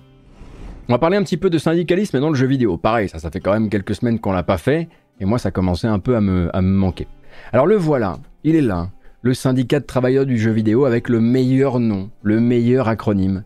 [0.88, 2.78] On va parler un petit peu de syndicalisme dans le jeu vidéo.
[2.78, 4.88] Pareil, ça, ça fait quand même quelques semaines qu'on l'a pas fait,
[5.20, 7.08] et moi ça commençait un peu à me, à me manquer.
[7.52, 8.90] Alors le voilà, il est là,
[9.22, 13.44] le syndicat de travailleurs du jeu vidéo avec le meilleur nom, le meilleur acronyme,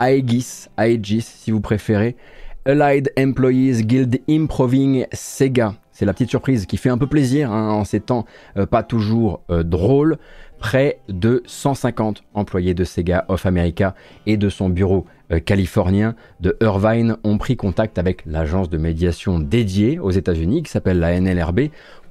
[0.00, 2.16] Aegis, Aegis si vous préférez,
[2.64, 5.74] Allied Employees Guild Improving Sega.
[5.98, 8.24] C'est la petite surprise qui fait un peu plaisir hein, en ces temps
[8.56, 10.18] euh, pas toujours euh, drôles.
[10.60, 16.56] Près de 150 employés de Sega of America et de son bureau euh, californien de
[16.60, 21.62] Irvine ont pris contact avec l'agence de médiation dédiée aux États-Unis qui s'appelle la NLRB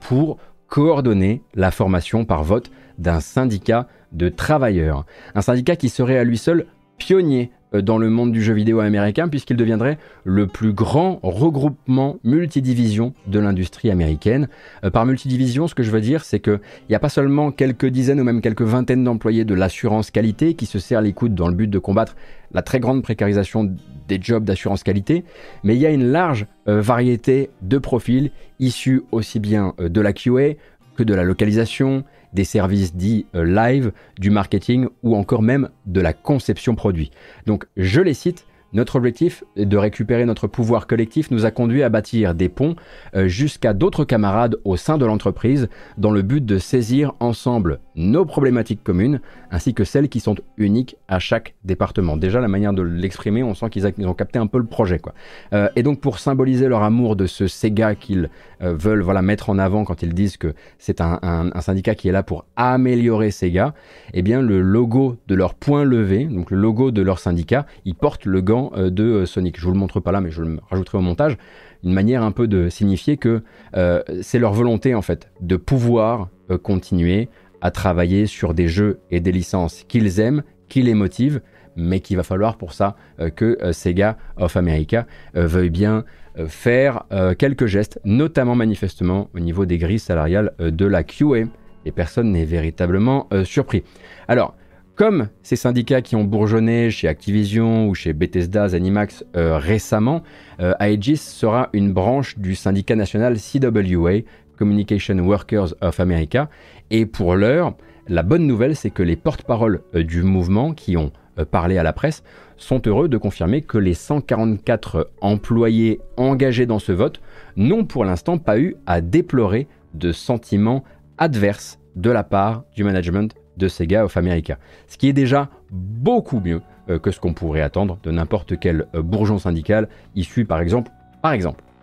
[0.02, 5.06] pour coordonner la formation par vote d'un syndicat de travailleurs.
[5.34, 6.66] Un syndicat qui serait à lui seul
[6.98, 13.14] pionnier dans le monde du jeu vidéo américain puisqu'il deviendrait le plus grand regroupement multidivision
[13.28, 14.48] de l'industrie américaine.
[14.84, 17.88] Euh, par multidivision, ce que je veux dire, c'est qu'il n'y a pas seulement quelques
[17.88, 21.48] dizaines ou même quelques vingtaines d'employés de l'assurance qualité qui se serrent les coudes dans
[21.48, 22.16] le but de combattre
[22.54, 23.76] la très grande précarisation
[24.08, 25.26] des jobs d'assurance qualité,
[25.64, 30.14] mais il y a une large euh, variété de profils issus aussi bien de la
[30.14, 30.56] QA
[30.96, 32.04] que de la localisation,
[32.38, 37.10] des services dits euh, live, du marketing ou encore même de la conception produit.
[37.48, 38.46] Donc je les cite
[38.78, 42.76] notre objectif de récupérer notre pouvoir collectif nous a conduit à bâtir des ponts
[43.16, 48.24] euh, jusqu'à d'autres camarades au sein de l'entreprise dans le but de saisir ensemble nos
[48.24, 52.18] problématiques communes ainsi que celles qui sont uniques à chaque département.
[52.18, 55.00] Déjà la manière de l'exprimer, on sent qu'ils ont capté un peu le projet.
[55.00, 55.14] Quoi.
[55.54, 58.30] Euh, et donc pour symboliser leur amour de ce Sega qu'ils
[58.62, 62.12] euh, veulent voilà, mettre en avant quand ils disent que c'est un, syndicat qui est
[62.12, 63.74] là pour améliorer Sega,
[64.14, 67.96] eh bien le logo de leur point levé, donc le logo de leur syndicat, il
[67.96, 69.60] porte le gant euh, de euh, Sonic.
[69.60, 71.38] Je vous le montre pas là, mais je le rajouterai au montage.
[71.84, 73.44] Une manière un peu de signifier que
[73.76, 76.30] euh, c'est leur volonté en fait de pouvoir
[76.64, 81.42] continuer à travailler sur des jeux et des licences qu'ils aiment, qui les motivent,
[81.76, 82.96] mais qu'il va falloir pour ça
[83.36, 86.06] que Sega of America veuille bien
[86.48, 87.04] faire
[87.38, 91.50] quelques gestes, notamment manifestement au niveau des grilles salariales de la QA.
[91.86, 93.84] Et personne n'est véritablement surpris.
[94.30, 94.56] Alors,
[94.98, 100.24] comme ces syndicats qui ont bourgeonné chez Activision ou chez Bethesda, Zenimax euh, récemment,
[100.60, 104.22] euh, Aegis sera une branche du syndicat national CWA,
[104.58, 106.50] Communication Workers of America.
[106.90, 107.76] Et pour l'heure,
[108.08, 111.12] la bonne nouvelle, c'est que les porte-paroles euh, du mouvement qui ont
[111.52, 112.24] parlé à la presse
[112.58, 117.22] sont heureux de confirmer que les 144 employés engagés dans ce vote
[117.56, 120.84] n'ont pour l'instant pas eu à déplorer de sentiments
[121.20, 124.58] adverses de la part du management de Sega of America.
[124.88, 128.86] Ce qui est déjà beaucoup mieux euh, que ce qu'on pourrait attendre de n'importe quel
[128.96, 130.92] euh, bourgeon syndical issu par exemple,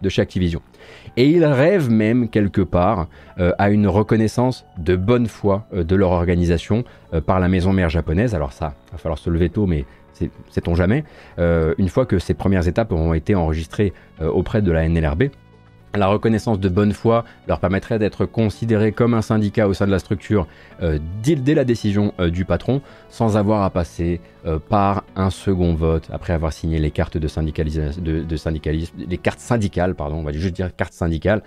[0.02, 0.62] de chez Activision.
[1.16, 3.08] Et ils rêvent même quelque part
[3.38, 6.84] euh, à une reconnaissance de bonne foi de leur organisation
[7.26, 8.34] par la maison mère japonaise.
[8.34, 9.84] Alors ça, va falloir se lever tôt, mais
[10.50, 11.04] sait-on jamais.
[11.38, 15.24] une fois que ces premières étapes auront été enregistrées auprès de la NLRB,
[15.96, 19.90] la reconnaissance de bonne foi leur permettrait d'être considérés comme un syndicat au sein de
[19.90, 20.46] la structure
[20.82, 25.74] euh, dès, la décision euh, du patron, sans avoir à passer euh, par un second
[25.74, 30.92] vote après avoir signé les cartes les cartes syndicales, pardon, on va juste dire cartes
[30.92, 31.42] syndicales,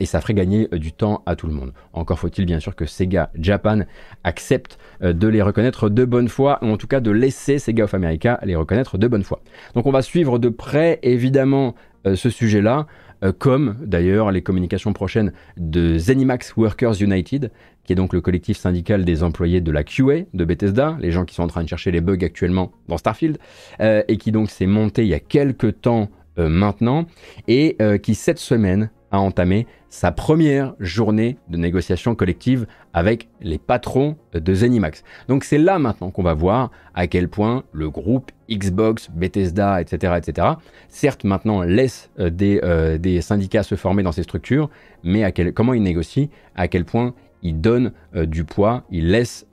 [0.00, 1.72] et ça ferait gagner du temps à tout le monde.
[1.94, 3.80] Encore faut-il bien sûr que Sega Japan
[4.22, 7.94] accepte de les reconnaître de bonne foi, ou en tout cas de laisser Sega of
[7.94, 9.40] America les reconnaître de bonne foi.
[9.74, 12.86] Donc on va suivre de près évidemment ce sujet-là.
[13.22, 17.50] Euh, comme d'ailleurs les communications prochaines de Zenimax Workers United,
[17.84, 21.24] qui est donc le collectif syndical des employés de la QA de Bethesda, les gens
[21.24, 23.38] qui sont en train de chercher les bugs actuellement dans Starfield,
[23.80, 26.08] euh, et qui donc s'est monté il y a quelques temps
[26.38, 27.06] euh, maintenant,
[27.48, 34.16] et qui cette semaine a entamé sa première journée de négociation collective avec les patrons
[34.32, 35.04] de Zenimax.
[35.28, 40.14] Donc c'est là maintenant qu'on va voir à quel point le groupe Xbox, Bethesda, etc.,
[40.16, 40.48] etc.,
[40.88, 44.70] certes maintenant laisse euh, euh, des, syndicats se former dans ces structures,
[45.04, 49.46] mais comment ils négocient, à quel point ils donnent euh, du poids, ils laissent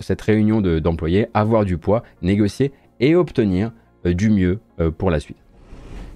[0.00, 3.72] cette réunion d'employés avoir du poids, négocier et obtenir
[4.04, 4.58] du mieux
[4.98, 5.36] pour la suite.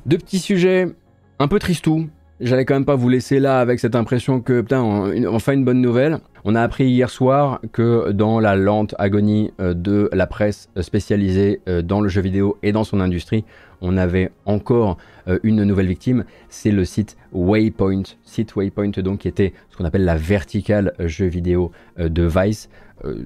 [0.07, 0.89] Deux petits sujets
[1.39, 2.09] un peu tristous
[2.44, 4.83] J'allais quand même pas vous laisser là avec cette impression que, putain,
[5.28, 6.18] enfin une bonne nouvelle.
[6.44, 11.62] On a appris hier soir que dans la lente agonie euh, de la presse spécialisée
[11.68, 13.46] euh, dans le jeu vidéo et dans son industrie,
[13.80, 16.26] on avait encore euh, une nouvelle victime.
[16.51, 18.03] C'est le site Waypoint.
[18.24, 22.68] Site Waypoint, donc, qui était ce qu'on appelle la verticale jeu vidéo de Vice.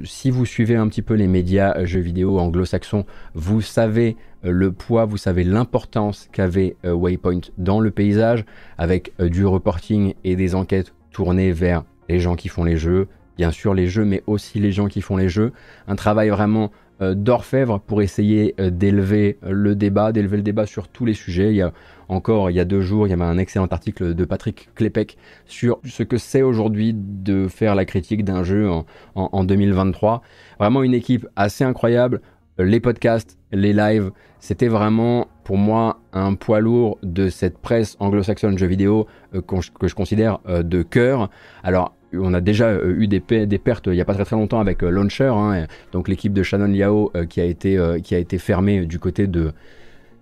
[0.05, 3.05] Si vous suivez un petit peu les médias jeux vidéo anglo-saxons,
[3.35, 8.45] vous savez euh, le poids, vous savez l'importance qu'avait euh, Waypoint dans le paysage,
[8.77, 13.09] avec euh, du reporting et des enquêtes tournées vers les gens qui font les jeux,
[13.37, 15.53] bien sûr les jeux, mais aussi les gens qui font les jeux.
[15.87, 16.71] Un travail vraiment
[17.01, 21.51] d'orfèvre pour essayer d'élever le débat, d'élever le débat sur tous les sujets.
[21.51, 21.73] Il y a
[22.09, 25.17] encore, il y a deux jours, il y avait un excellent article de Patrick Klepek
[25.47, 28.85] sur ce que c'est aujourd'hui de faire la critique d'un jeu en,
[29.15, 30.23] en 2023.
[30.59, 32.21] Vraiment une équipe assez incroyable,
[32.59, 38.59] les podcasts, les lives, c'était vraiment pour moi un poids lourd de cette presse anglo-saxonne
[38.59, 41.31] jeux vidéo euh, que je considère euh, de cœur.
[41.63, 44.61] Alors on a déjà euh, eu des, pertes il n'y a pas très très longtemps
[44.61, 48.87] avec Launcher, hein, donc l'équipe de Shannon Liao qui a été qui a été fermée
[48.87, 49.53] du côté de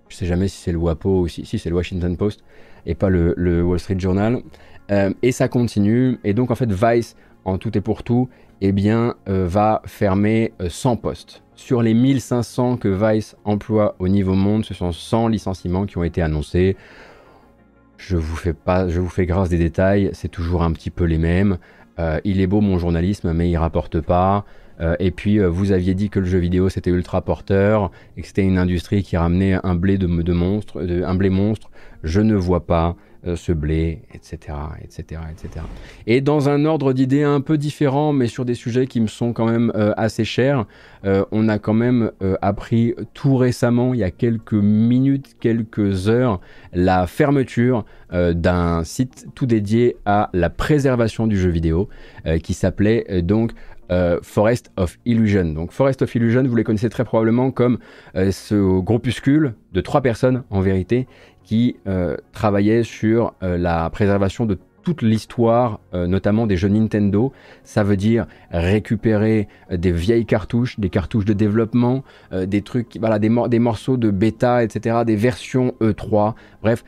[0.08, 2.44] je sais jamais si c'est le WAPO ou si, si c'est le Washington Post
[2.86, 4.40] et pas le, le Wall Street Journal.
[5.22, 8.28] et ça continue et donc en fait Vice en tout et pour tout
[8.60, 11.42] eh bien va fermer 100 postes.
[11.56, 16.04] Sur les 1500 que Vice emploie au niveau monde, ce sont 100 licenciements qui ont
[16.04, 16.76] été annoncés.
[17.96, 21.04] Je vous fais pas, je vous fais grâce des détails, c'est toujours un petit peu
[21.04, 21.56] les mêmes.
[21.98, 24.44] Euh, il est beau mon journalisme, mais il rapporte pas.
[24.80, 28.20] Euh, et puis euh, vous aviez dit que le jeu vidéo c'était ultra porteur et
[28.20, 31.70] que c'était une industrie qui ramenait un blé de, de monstre, un blé monstre.
[32.02, 32.94] Je ne vois pas
[33.34, 35.64] ce blé, etc., etc., etc.
[36.06, 39.32] Et dans un ordre d'idées un peu différent, mais sur des sujets qui me sont
[39.32, 40.66] quand même euh, assez chers,
[41.04, 42.10] euh, on a quand même
[42.42, 46.40] appris tout récemment, il y a quelques minutes, quelques heures,
[46.72, 51.88] la fermeture d'un site tout dédié à la préservation du jeu vidéo,
[52.42, 53.52] qui s'appelait donc
[54.22, 55.52] Forest of Illusion.
[55.52, 57.78] Donc Forest of Illusion, vous les connaissez très probablement comme
[58.14, 61.06] ce groupuscule de trois personnes en vérité
[61.46, 67.32] qui euh, travaillait sur euh, la préservation de toute l'histoire, euh, notamment des jeux Nintendo.
[67.62, 73.30] Ça veut dire récupérer des vieilles cartouches, des cartouches de développement, des trucs, voilà, des,
[73.48, 76.34] des morceaux de bêta, etc., des versions E3.
[76.62, 76.84] Bref,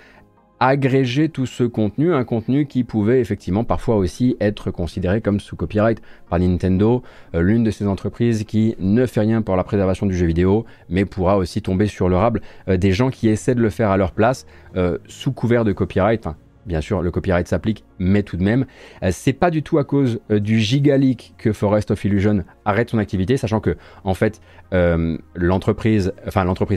[0.60, 5.56] agréger tout ce contenu, un contenu qui pouvait effectivement parfois aussi être considéré comme sous
[5.56, 7.02] copyright par Nintendo,
[7.34, 10.64] euh, l'une de ces entreprises qui ne fait rien pour la préservation du jeu vidéo,
[10.88, 13.90] mais pourra aussi tomber sur le rable euh, des gens qui essaient de le faire
[13.90, 14.46] à leur place
[14.76, 16.26] euh, sous couvert de copyright,
[16.68, 18.66] Bien sûr, le copyright s'applique, mais tout de même,
[19.02, 22.90] euh, c'est pas du tout à cause euh, du gigalic que Forest of Illusion arrête
[22.90, 24.42] son activité, sachant que en fait
[24.74, 26.12] euh, l'entreprise,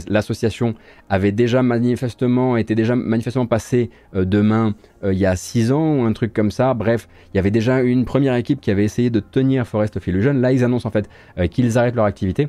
[0.07, 0.75] l'association
[1.09, 4.71] avait déjà manifestement était déjà manifestement passé de
[5.11, 6.73] il y a six ans ou un truc comme ça.
[6.73, 10.07] Bref, il y avait déjà une première équipe qui avait essayé de tenir Forest of
[10.07, 10.33] Illusion.
[10.33, 11.09] Là, ils annoncent en fait
[11.49, 12.47] qu'ils arrêtent leur activité.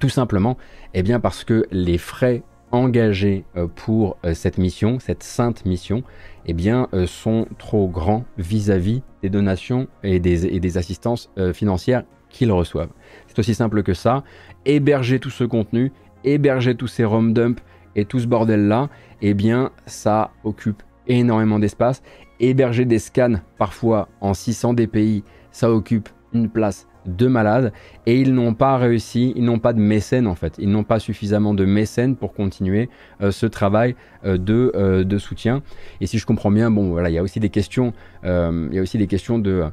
[0.00, 0.58] Tout simplement,
[0.92, 3.44] eh bien parce que les frais engagés
[3.74, 6.02] pour cette mission, cette sainte mission,
[6.48, 12.50] eh bien, euh, sont trop grands vis-à-vis des donations et des, assistances euh, financières qu'ils
[12.50, 12.90] reçoivent.
[13.26, 14.24] C'est aussi simple que ça.
[14.64, 15.92] Héberger tout ce contenu,
[16.24, 17.62] héberger tous ces ROM dumps
[17.96, 18.88] et tout ce bordel-là,
[19.20, 22.02] eh bien, ça occupe énormément d'espace.
[22.40, 27.72] Héberger des scans, parfois en 600 DPI, ça occupe une place de malades
[28.06, 30.98] et ils n'ont pas réussi, ils n'ont pas de mécènes en fait, ils n'ont pas
[30.98, 32.88] suffisamment de mécènes pour continuer
[33.20, 35.62] euh, ce travail euh, de, euh, de, soutien.
[36.00, 37.92] Et si je comprends bien, bon voilà, il y a aussi des questions,
[38.24, 39.64] il y a aussi des questions de,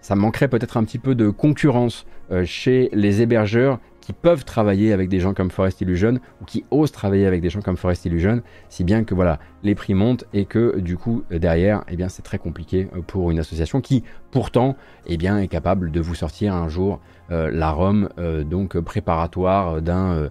[0.00, 2.06] ça manquerait peut-être un petit peu de concurrence
[2.44, 6.92] chez les hébergeurs qui peuvent travailler avec des gens comme Forest Illusion ou qui osent
[6.92, 8.40] travailler avec des gens comme Forest Illusion,
[8.70, 12.22] si bien que voilà, les prix montent et que du coup derrière, eh bien c'est
[12.22, 16.54] très compliqué euh, pour une association qui pourtant eh bien, est capable de vous sortir
[16.54, 17.00] un jour
[17.30, 20.30] euh, la ROM euh, donc préparatoire d'un,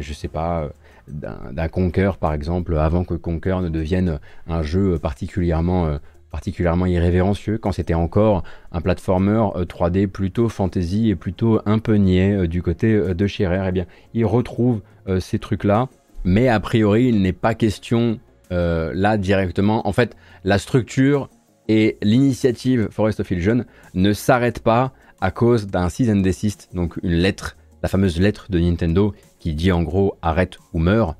[0.00, 0.70] je sais pas,
[1.06, 4.18] d'un Conquer par exemple, avant que Conquer ne devienne
[4.48, 5.96] un jeu particulièrement
[6.32, 11.94] particulièrement irrévérencieux quand c'était encore un platformer 3D euh, plutôt fantasy et plutôt un peu
[11.94, 13.68] niais euh, du côté euh, de Scherer.
[13.68, 14.80] Eh bien, il retrouve
[15.18, 15.88] ces trucs-là,
[16.22, 18.20] mais a priori, il n'est pas question
[18.50, 19.86] là directement.
[19.88, 21.28] En fait, la structure
[21.68, 23.64] et l'initiative Forest of Illusion
[23.94, 28.46] ne s'arrêtent pas à cause d'un cease and desist, donc une lettre, la fameuse lettre
[28.48, 31.16] de Nintendo qui dit en gros arrête ou meurt.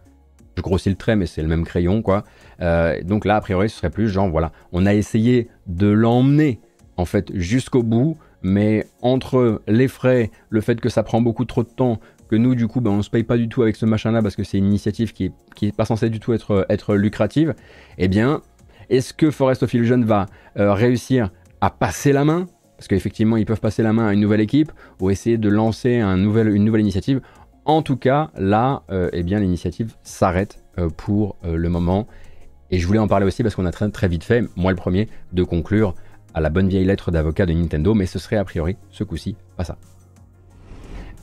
[0.56, 2.24] Je grossis le trait, mais c'est le même crayon, quoi.
[2.60, 6.60] Euh, donc là, a priori, ce serait plus genre, voilà, on a essayé de l'emmener
[6.96, 11.62] en fait jusqu'au bout, mais entre les frais, le fait que ça prend beaucoup trop
[11.62, 13.86] de temps, que nous, du coup, ben, on se paye pas du tout avec ce
[13.86, 17.54] machin-là parce que c'est une initiative qui est, pas censée du tout être, être lucrative,
[17.98, 18.40] eh bien,
[18.88, 20.26] est-ce que Forest of Illusion va
[20.58, 21.30] euh, réussir
[21.60, 22.46] à passer la main?
[22.76, 26.00] Parce qu'effectivement, ils peuvent passer la main à une nouvelle équipe ou essayer de lancer
[26.00, 27.20] un nouvel, une nouvelle initiative.
[27.64, 30.58] En tout cas, là, euh, eh bien, l'initiative s'arrête
[30.96, 32.06] pour le moment
[32.72, 34.76] et je voulais en parler aussi parce qu'on a très, très vite fait, moi le
[34.76, 35.94] premier, de conclure
[36.32, 39.36] à la bonne vieille lettre d'avocat de Nintendo, mais ce serait a priori, ce coup-ci,
[39.58, 39.76] pas ça.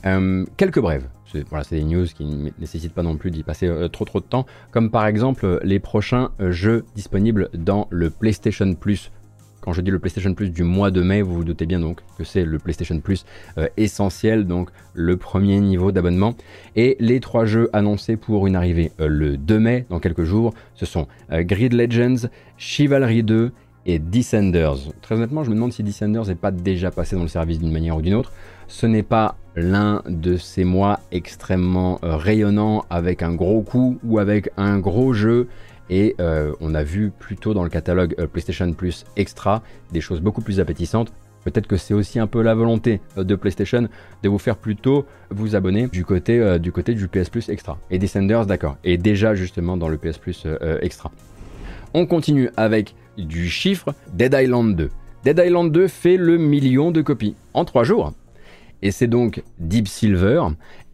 [0.06, 1.08] Euh, quelques brèves.
[1.26, 4.24] C'est des news qui ne nécessitent pas non plus d'y passer euh, trop trop de
[4.24, 9.12] temps, comme par exemple les prochains euh, jeux disponibles dans le PlayStation Plus
[9.60, 12.00] quand je dis le PlayStation Plus du mois de mai, vous vous doutez bien donc
[12.18, 13.24] que c'est le PlayStation Plus
[13.58, 16.34] euh, essentiel, donc le premier niveau d'abonnement.
[16.76, 20.54] Et les trois jeux annoncés pour une arrivée euh, le 2 mai, dans quelques jours,
[20.74, 23.52] ce sont euh, Grid Legends, Chivalry 2
[23.86, 24.92] et Descenders.
[25.02, 27.72] Très honnêtement, je me demande si Descenders n'est pas déjà passé dans le service d'une
[27.72, 28.32] manière ou d'une autre.
[28.66, 34.50] Ce n'est pas l'un de ces mois extrêmement rayonnants avec un gros coup ou avec
[34.56, 35.48] un gros jeu.
[35.90, 39.62] Et euh, on a vu plutôt dans le catalogue euh, PlayStation Plus Extra
[39.92, 41.12] des choses beaucoup plus appétissantes.
[41.44, 43.88] Peut-être que c'est aussi un peu la volonté de PlayStation
[44.22, 47.78] de vous faire plutôt vous abonner du côté, du, côté du PS Plus Extra.
[47.90, 48.76] Et Descenders, d'accord.
[48.84, 50.46] Et déjà justement dans le PS Plus
[50.82, 51.10] Extra.
[51.94, 54.90] On continue avec du chiffre Dead Island 2.
[55.24, 58.12] Dead Island 2 fait le million de copies en 3 jours.
[58.82, 60.42] Et c'est donc Deep Silver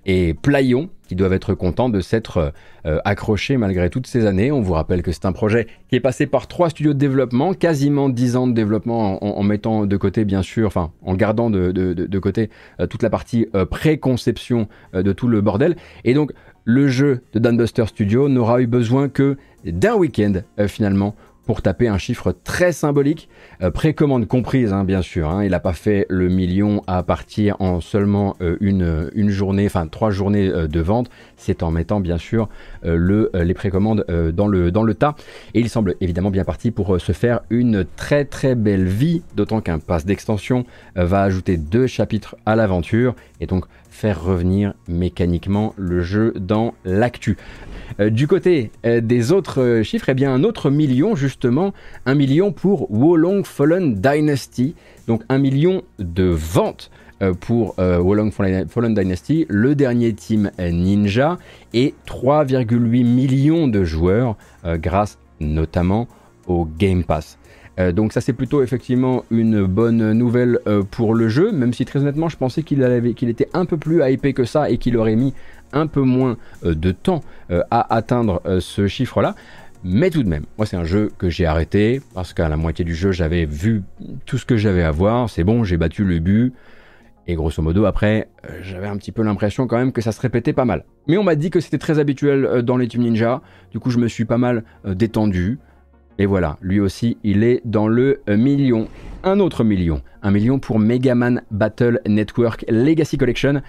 [0.06, 2.52] et Playon qui doivent être contents de s'être
[2.84, 4.50] euh, accrochés malgré toutes ces années.
[4.50, 7.52] On vous rappelle que c'est un projet qui est passé par trois studios de développement,
[7.54, 12.18] quasiment 10 ans de développement en, mettant de côté bien sûr, enfin en gardant de,
[12.18, 12.50] côté
[12.80, 15.76] euh, toute la partie euh, pré-conception de tout le bordel.
[16.04, 16.32] Et donc
[16.64, 20.34] le jeu de Dunbuster Studio n'aura eu besoin que d'un week-end
[20.66, 21.14] finalement
[21.46, 23.28] pour taper un chiffre très symbolique,
[23.62, 25.30] euh, précommande comprise hein, bien sûr.
[25.30, 25.44] Hein.
[25.44, 29.86] il n'a pas fait le million à partir en seulement euh, une, une journée, enfin
[29.86, 31.08] trois journées euh, de vente.
[31.36, 32.48] C'est en mettant bien sûr
[32.82, 35.14] le, les précommandes dans, le, dans le tas.
[35.54, 39.60] Et il semble évidemment bien parti pour se faire une très très belle vie, d'autant
[39.60, 43.66] qu'un pass d'extension va ajouter deux chapitres à l'aventure et donc
[43.96, 47.38] faire revenir mécaniquement le jeu dans l'actu.
[47.98, 51.72] Euh, du côté euh, des autres euh, chiffres, eh bien un autre million justement,
[52.04, 54.74] un million pour Wolong Fallen Dynasty,
[55.06, 56.90] donc un million de ventes
[57.40, 61.38] pour Wolong Fallen Dynasty, le dernier team ninja,
[61.72, 62.66] et 3,8
[63.04, 64.36] millions de joueurs
[64.66, 66.08] grâce notamment
[66.46, 67.38] au Game Pass.
[67.92, 70.58] Donc ça c'est plutôt effectivement une bonne nouvelle
[70.90, 74.32] pour le jeu, même si très honnêtement je pensais qu'il était un peu plus hypé
[74.32, 75.34] que ça et qu'il aurait mis
[75.72, 79.34] un peu moins euh, de temps euh, à atteindre euh, ce chiffre-là.
[79.84, 82.84] Mais tout de même, moi c'est un jeu que j'ai arrêté parce qu'à la moitié
[82.84, 83.82] du jeu j'avais vu
[84.24, 86.52] tout ce que j'avais à voir, c'est bon, j'ai battu le but.
[87.28, 88.28] Et grosso modo, après,
[88.62, 90.84] j'avais un petit peu l'impression quand même que ça se répétait pas mal.
[91.08, 93.42] Mais on m'a dit que c'était très habituel dans les Team Ninja.
[93.72, 95.58] Du coup, je me suis pas mal détendu.
[96.18, 98.88] Et voilà, lui aussi, il est dans le million.
[99.22, 100.02] Un autre million.
[100.22, 103.60] Un million pour Mega Man Battle Network Legacy Collection.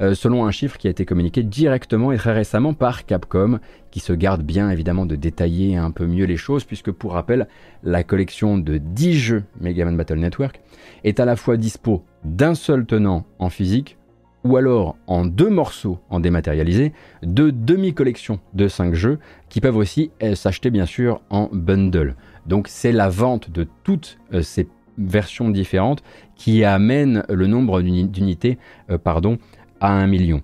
[0.00, 3.58] Euh, selon un chiffre qui a été communiqué directement et très récemment par Capcom,
[3.90, 7.48] qui se garde bien évidemment de détailler un peu mieux les choses, puisque pour rappel,
[7.82, 10.60] la collection de 10 jeux Mega Man Battle Network
[11.02, 13.96] est à la fois dispo d'un seul tenant en physique,
[14.46, 16.92] ou alors en deux morceaux en dématérialisé,
[17.22, 19.18] de demi-collections de 5 jeux,
[19.48, 22.14] qui peuvent aussi euh, s'acheter bien sûr en bundle.
[22.46, 24.68] Donc c'est la vente de toutes euh, ces
[24.98, 26.02] versions différentes
[26.36, 28.56] qui amène le nombre d'unités
[29.04, 29.36] pardon,
[29.80, 30.40] à 1 million.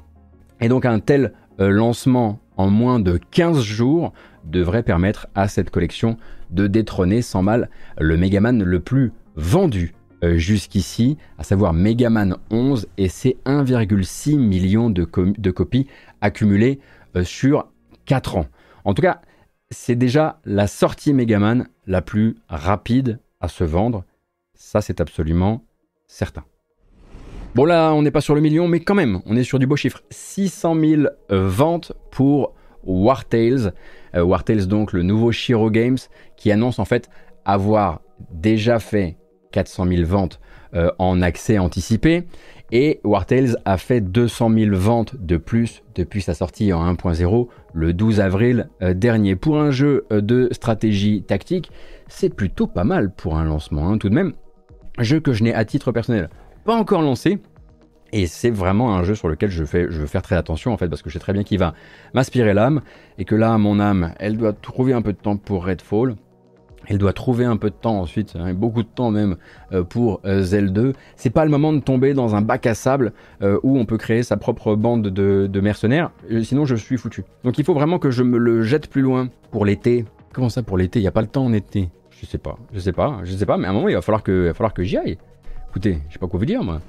[0.60, 4.12] Et donc un tel euh, lancement en moins de 15 jours
[4.44, 6.16] devrait permettre à cette collection
[6.50, 12.86] de détrôner sans mal le Megaman le plus vendu euh, jusqu'ici, à savoir Megaman 11
[12.96, 15.86] et ses 1,6 million de, copies
[16.20, 16.80] accumulées
[17.16, 17.68] euh, sur
[18.06, 18.46] 4 ans.
[18.84, 19.20] En tout cas,
[19.70, 24.04] c'est déjà la sortie Megaman la plus rapide à se vendre.
[24.54, 25.64] Ça, c'est absolument
[26.06, 26.44] certain.
[27.54, 29.66] Bon là, on n'est pas sur le million, mais quand même, on est sur du
[29.66, 30.02] beau chiffre.
[30.10, 32.54] 600 000 euh, ventes pour
[32.84, 33.74] War Tales.
[34.14, 35.98] Euh, War Tales donc le nouveau Shiro Games
[36.36, 37.10] qui annonce en fait
[37.44, 38.00] avoir
[38.30, 39.16] déjà fait
[39.52, 40.40] 400 000 ventes
[40.74, 42.24] euh, en accès anticipé.
[42.72, 47.48] Et War Tales a fait 200 000 ventes de plus depuis sa sortie en 1.0
[47.74, 49.36] le 12 avril dernier.
[49.36, 51.70] Pour un jeu de stratégie tactique,
[52.08, 54.32] c'est plutôt pas mal pour un lancement hein, tout de même.
[54.98, 56.30] Jeu que je n'ai à titre personnel
[56.64, 57.38] pas encore lancé.
[58.14, 60.88] Et c'est vraiment un jeu sur lequel je, je veux faire très attention en fait,
[60.88, 61.72] parce que je sais très bien qu'il va
[62.12, 62.82] m'aspirer l'âme,
[63.16, 66.16] et que là, mon âme, elle doit trouver un peu de temps pour Redfall.
[66.86, 69.36] Elle doit trouver un peu de temps ensuite, hein, beaucoup de temps même
[69.72, 70.92] euh, pour euh, Zelda 2.
[71.16, 73.12] C'est pas le moment de tomber dans un bac à sable
[73.42, 76.10] euh, où on peut créer sa propre bande de, mercenaires,
[76.42, 77.24] sinon je suis foutu.
[77.44, 80.04] Donc il faut vraiment que je me le jette plus loin pour l'été.
[80.32, 80.98] Comment ça pour l'été?
[80.98, 81.88] Il n'y a pas le temps en été?
[82.10, 84.02] Je sais pas, je sais pas, je sais pas, mais à un moment il va
[84.02, 85.18] falloir que, il va falloir que j'y aille.
[85.72, 86.82] Écoutez, je sais pas quoi vous dire moi.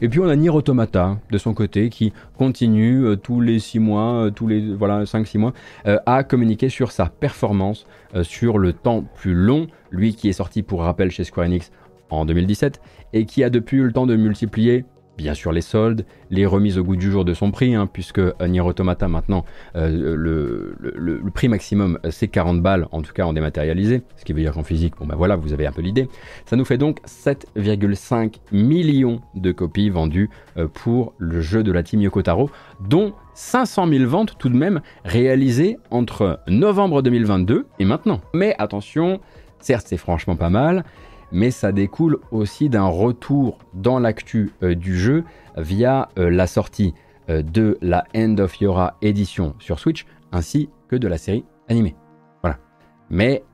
[0.00, 3.80] Et puis on a Nier Automata de son côté qui continue euh, tous les 6
[3.80, 5.52] mois, euh, tous les voilà 5-6 mois,
[5.88, 7.84] euh, à communiquer sur sa performance
[8.22, 9.66] sur le temps plus long.
[9.90, 11.72] Lui qui est sorti pour rappel chez Square Enix
[12.10, 12.80] en 2017
[13.12, 14.84] et qui a depuis eu le temps de multiplier
[15.18, 18.20] bien sûr les soldes, les remises au goût du jour de son prix, hein, puisque
[18.40, 19.44] Nier Automata maintenant,
[19.76, 24.32] euh, le, prix maximum euh, c'est 40 balles, en tout cas en dématérialisé, ce qui
[24.32, 26.08] veut dire qu'en physique, bon ben voilà, vous avez un peu l'idée.
[26.46, 31.82] Ça nous fait donc 7,5 millions de copies vendues euh, pour le jeu de la
[31.82, 32.50] team Yokotaro,
[32.88, 38.20] dont 500 000 ventes tout de même réalisées entre novembre 2022 et maintenant.
[38.32, 39.20] Mais attention,
[39.58, 40.84] certes c'est franchement pas mal,
[41.32, 45.24] mais ça découle aussi d'un retour dans l'actu euh, du jeu
[45.56, 46.94] via euh, la sortie
[47.28, 51.96] euh, de la End of Yora édition sur Switch, ainsi que de la série animée.
[52.42, 52.58] Voilà.
[53.10, 53.44] Mais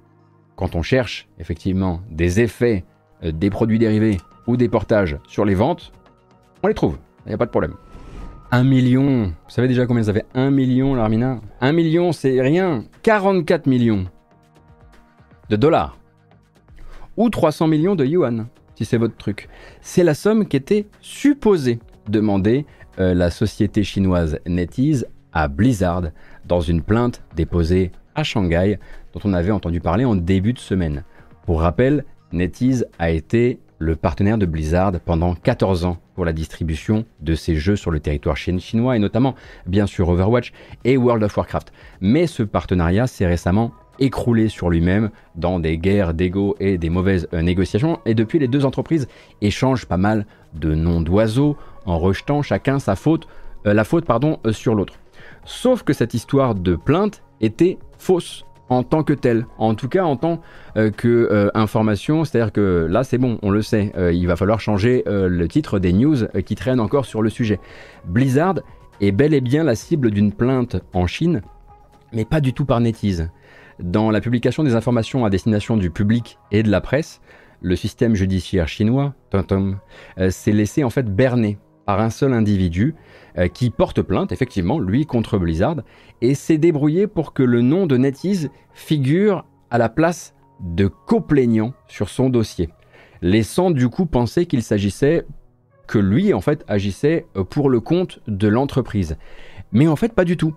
[0.56, 2.84] quand on cherche effectivement des effets,
[3.22, 5.92] des produits dérivés ou des portages sur les ventes,
[6.62, 7.74] on les trouve, il n'y a pas de problème.
[8.50, 10.26] 1 million, vous savez déjà combien ça fait?
[10.34, 11.40] 1 million l'Armina?
[11.60, 14.04] 1 million c'est rien, 44 millions
[15.48, 15.96] de dollars
[17.16, 19.48] ou 300 millions de yuan, si c'est votre truc.
[19.80, 22.66] C'est la somme qui était supposée demander
[22.98, 26.04] euh, la société chinoise NetEase à Blizzard
[26.46, 28.78] dans une plainte déposée à Shanghai
[29.12, 31.04] dont on avait entendu parler en début de semaine.
[31.46, 37.04] Pour rappel, NetEase a été le partenaire de Blizzard pendant 14 ans pour la distribution
[37.20, 39.34] de ses jeux sur le territoire chinois et notamment
[39.66, 40.52] bien sûr Overwatch
[40.84, 41.72] et World of Warcraft.
[42.00, 47.28] Mais ce partenariat s'est récemment écroulé sur lui-même dans des guerres d'ego et des mauvaises
[47.32, 48.00] euh, négociations.
[48.06, 49.08] Et depuis, les deux entreprises
[49.40, 53.26] échangent pas mal de noms d'oiseaux en rejetant chacun sa faute,
[53.66, 54.94] euh, la faute pardon, euh, sur l'autre.
[55.44, 60.04] Sauf que cette histoire de plainte était fausse en tant que telle, en tout cas
[60.04, 60.40] en tant
[60.74, 65.46] que information, c'est-à-dire que là c'est bon, on le sait, il va falloir changer le
[65.48, 66.16] titre des news
[66.46, 67.60] qui traînent encore sur le sujet.
[68.06, 68.54] Blizzard
[69.02, 71.42] est bel et bien la cible d'une plainte en Chine,
[72.14, 73.28] mais pas du tout par NetEase.
[73.80, 77.20] Dans la publication des informations à destination du public et de la presse,
[77.60, 82.94] le système judiciaire chinois, euh, s'est laissé en fait berner par un seul individu
[83.38, 85.76] euh, qui porte plainte, effectivement, lui contre Blizzard,
[86.20, 91.74] et s'est débrouillé pour que le nom de NetEase figure à la place de coplaignant
[91.88, 92.68] sur son dossier,
[93.22, 95.26] laissant du coup penser qu'il s'agissait
[95.86, 99.16] que lui en fait agissait euh, pour le compte de l'entreprise.
[99.72, 100.54] Mais en fait pas du tout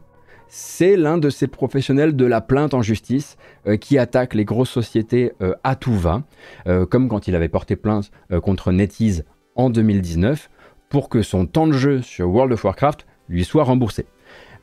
[0.49, 3.37] c'est l'un de ces professionnels de la plainte en justice
[3.67, 6.23] euh, qui attaque les grosses sociétés euh, à tout va,
[6.67, 9.25] euh, comme quand il avait porté plainte contre NetEase
[9.55, 10.49] en 2019
[10.89, 14.05] pour que son temps de jeu sur World of Warcraft lui soit remboursé.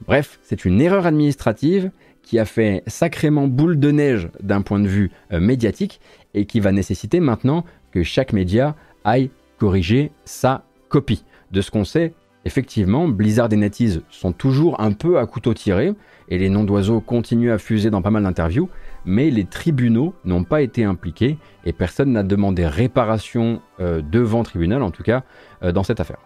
[0.07, 1.91] Bref, c'est une erreur administrative
[2.22, 6.01] qui a fait sacrément boule de neige d'un point de vue médiatique
[6.32, 8.74] et qui va nécessiter maintenant que chaque média
[9.05, 11.24] aille corriger sa copie.
[11.51, 12.14] De ce qu'on sait,
[12.45, 15.95] Effectivement, Blizzard et NetEase sont toujours un peu à couteau tiré,
[16.28, 18.68] et les noms d'oiseaux continuent à fuser dans pas mal d'interviews,
[19.07, 24.82] mais les tribunaux n'ont pas été impliqués, et personne n'a demandé réparation euh, devant tribunal,
[24.82, 25.24] en tout cas,
[25.62, 26.18] euh, dans cette affaire.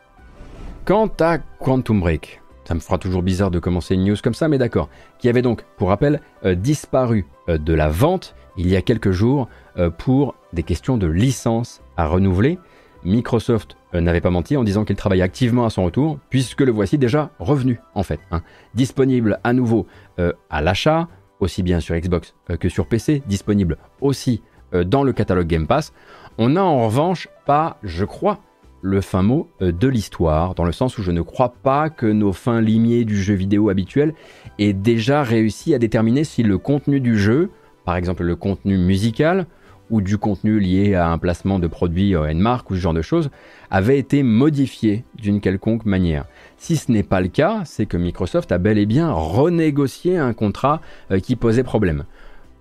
[0.85, 4.49] Quant à Quantum Break, ça me fera toujours bizarre de commencer une news comme ça,
[4.49, 4.89] mais d'accord,
[5.19, 9.49] qui avait donc, pour rappel, euh, disparu de la vente il y a quelques jours
[9.97, 12.59] pour des questions de licence à renouveler.
[13.05, 16.99] Microsoft n'avait pas menti en disant qu'il travaillait activement à son retour, puisque le voici
[16.99, 18.21] déjà revenu en fait.
[18.31, 18.43] Hein.
[18.75, 19.87] Disponible à nouveau
[20.19, 21.09] euh, à l'achat,
[21.41, 24.43] aussi bien sur Xbox euh, que sur PC, disponible aussi
[24.85, 25.95] dans le catalogue Game Pass.
[26.37, 28.41] On n'a en revanche pas, je crois,
[28.83, 32.35] le fin mot de l'histoire, dans le sens où je ne crois pas que nos
[32.35, 34.13] fins limiers du jeu vidéo habituel
[34.59, 37.49] aient déjà réussi à déterminer si le contenu du jeu,
[37.87, 39.47] par exemple le contenu musical,
[39.91, 43.03] ou du contenu lié à un placement de produits en marque ou ce genre de
[43.03, 43.31] choses
[43.71, 46.25] avait été modifié d'une quelconque manière.
[46.57, 50.33] Si ce n'est pas le cas, c'est que Microsoft a bel et bien renégocié un
[50.33, 50.81] contrat
[51.11, 52.05] euh, qui posait problème.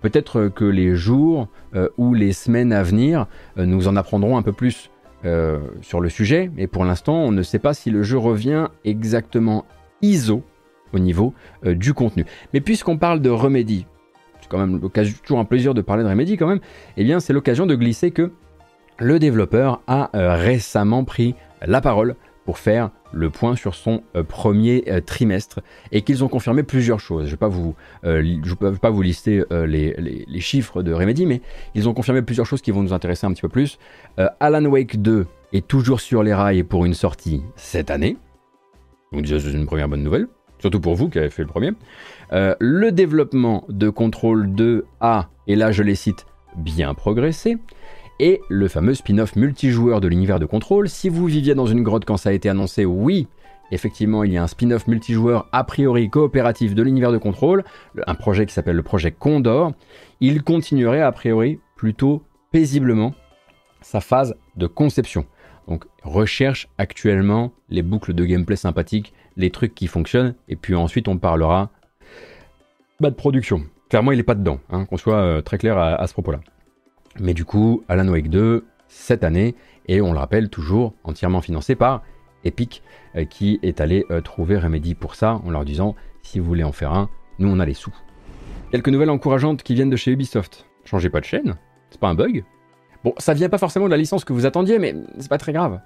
[0.00, 3.26] Peut-être que les jours euh, ou les semaines à venir,
[3.58, 4.90] euh, nous en apprendrons un peu plus
[5.82, 9.66] sur le sujet, mais pour l'instant, on ne sait pas si le jeu revient exactement
[10.00, 10.44] ISO
[10.92, 12.24] au niveau du contenu.
[12.54, 13.84] Mais puisqu'on parle de Remedy,
[14.48, 14.80] quand même
[15.22, 16.60] toujours un plaisir de parler de Remedy quand même,
[16.96, 18.32] eh bien c'est l'occasion de glisser que
[18.98, 21.34] le développeur a euh, récemment pris
[21.64, 25.60] la parole pour faire le point sur son euh, premier euh, trimestre
[25.92, 27.22] et qu'ils ont confirmé plusieurs choses.
[27.22, 29.94] Je ne vais pas vous, vais pas vous lister les,
[30.26, 31.42] les, chiffres de Remedy, mais
[31.74, 33.78] ils ont confirmé plusieurs choses qui vont nous intéresser un petit peu plus.
[34.40, 38.16] Alan Wake 2 est toujours sur les rails pour une sortie cette année.
[39.12, 40.28] Donc déjà c'est une première bonne nouvelle,
[40.58, 41.72] surtout pour vous qui avez fait le premier.
[42.32, 47.58] Euh, le développement de Control 2 a, et là je les cite, bien progressé.
[48.20, 50.88] Et le fameux spin-off multijoueur de l'univers de Control.
[50.88, 53.28] Si vous viviez dans une grotte quand ça a été annoncé, oui,
[53.70, 57.64] effectivement, il y a un spin-off multijoueur a priori coopératif de l'univers de Control,
[58.06, 59.72] un projet qui s'appelle le projet Condor.
[60.20, 63.14] Il continuerait a priori plutôt paisiblement
[63.82, 65.24] sa phase de conception.
[65.68, 71.08] Donc recherche actuellement les boucles de gameplay sympathiques, les trucs qui fonctionnent, et puis ensuite
[71.08, 71.70] on parlera
[73.06, 73.62] de production.
[73.88, 76.40] Clairement, il n'est pas dedans, hein, qu'on soit euh, très clair à, ce propos-là.
[77.20, 79.54] Mais du coup, Alan Wake 2, cette année,
[79.86, 82.02] et on le rappelle toujours, entièrement financé par
[82.44, 82.82] Epic,
[83.16, 86.64] euh, qui est allé euh, trouver Remedy pour ça, en leur disant, si vous voulez
[86.64, 87.08] en faire un,
[87.38, 87.94] nous on a les sous.
[88.70, 90.66] Quelques nouvelles encourageantes qui viennent de chez Ubisoft.
[90.84, 91.56] Changez pas de chaîne,
[91.90, 92.44] c'est pas un bug.
[93.04, 95.52] Bon, ça vient pas forcément de la licence que vous attendiez, mais c'est pas très
[95.52, 95.80] grave.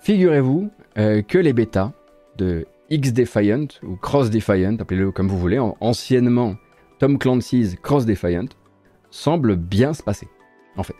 [0.00, 1.92] Figurez-vous que les bêtas
[2.36, 6.56] de X Defiant ou Cross Defiant, appelez-le comme vous voulez, anciennement
[6.98, 8.48] Tom Clancy's Cross Defiant,
[9.10, 10.28] semblent bien se passer,
[10.76, 10.96] en fait.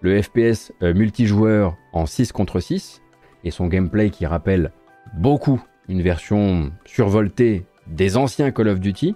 [0.00, 3.02] Le FPS euh, multijoueur en 6 contre 6
[3.44, 4.72] et son gameplay qui rappelle
[5.18, 9.14] beaucoup une version survoltée des anciens Call of Duty,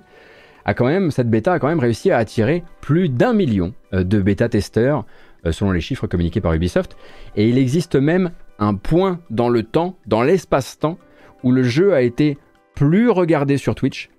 [0.66, 4.04] a quand même, cette bêta a quand même réussi à attirer plus d'un million euh,
[4.04, 5.06] de bêta-testeurs,
[5.46, 6.98] euh, selon les chiffres communiqués par Ubisoft.
[7.34, 10.98] Et il existe même un point dans le temps, dans l'espace-temps,
[11.44, 12.38] où le jeu a été
[12.74, 14.10] plus regardé sur Twitch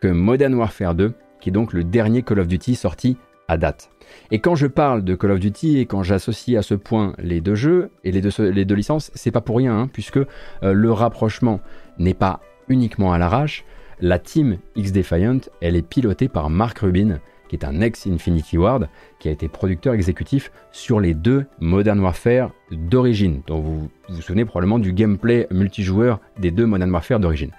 [0.00, 3.16] que Modern Warfare 2, qui est donc le dernier Call of Duty sorti
[3.46, 3.90] à date.
[4.30, 7.40] Et quand je parle de Call of Duty et quand j'associe à ce point les
[7.40, 8.20] deux jeux et les
[8.64, 10.26] deux, licences, c'est pas pour rien, hein, puisque euh,
[10.72, 11.60] le rapprochement
[11.98, 13.64] n'est pas uniquement à l'arrache.
[14.00, 17.20] La team X-Defiant, elle est pilotée par Mark Rubin,
[17.50, 18.88] qui est un ex-Infinity Ward,
[19.18, 23.42] qui a été producteur exécutif sur les deux Modern Warfare d'origine.
[23.48, 27.50] Donc vous vous souvenez probablement du gameplay multijoueur des deux Modern Warfare d'origine.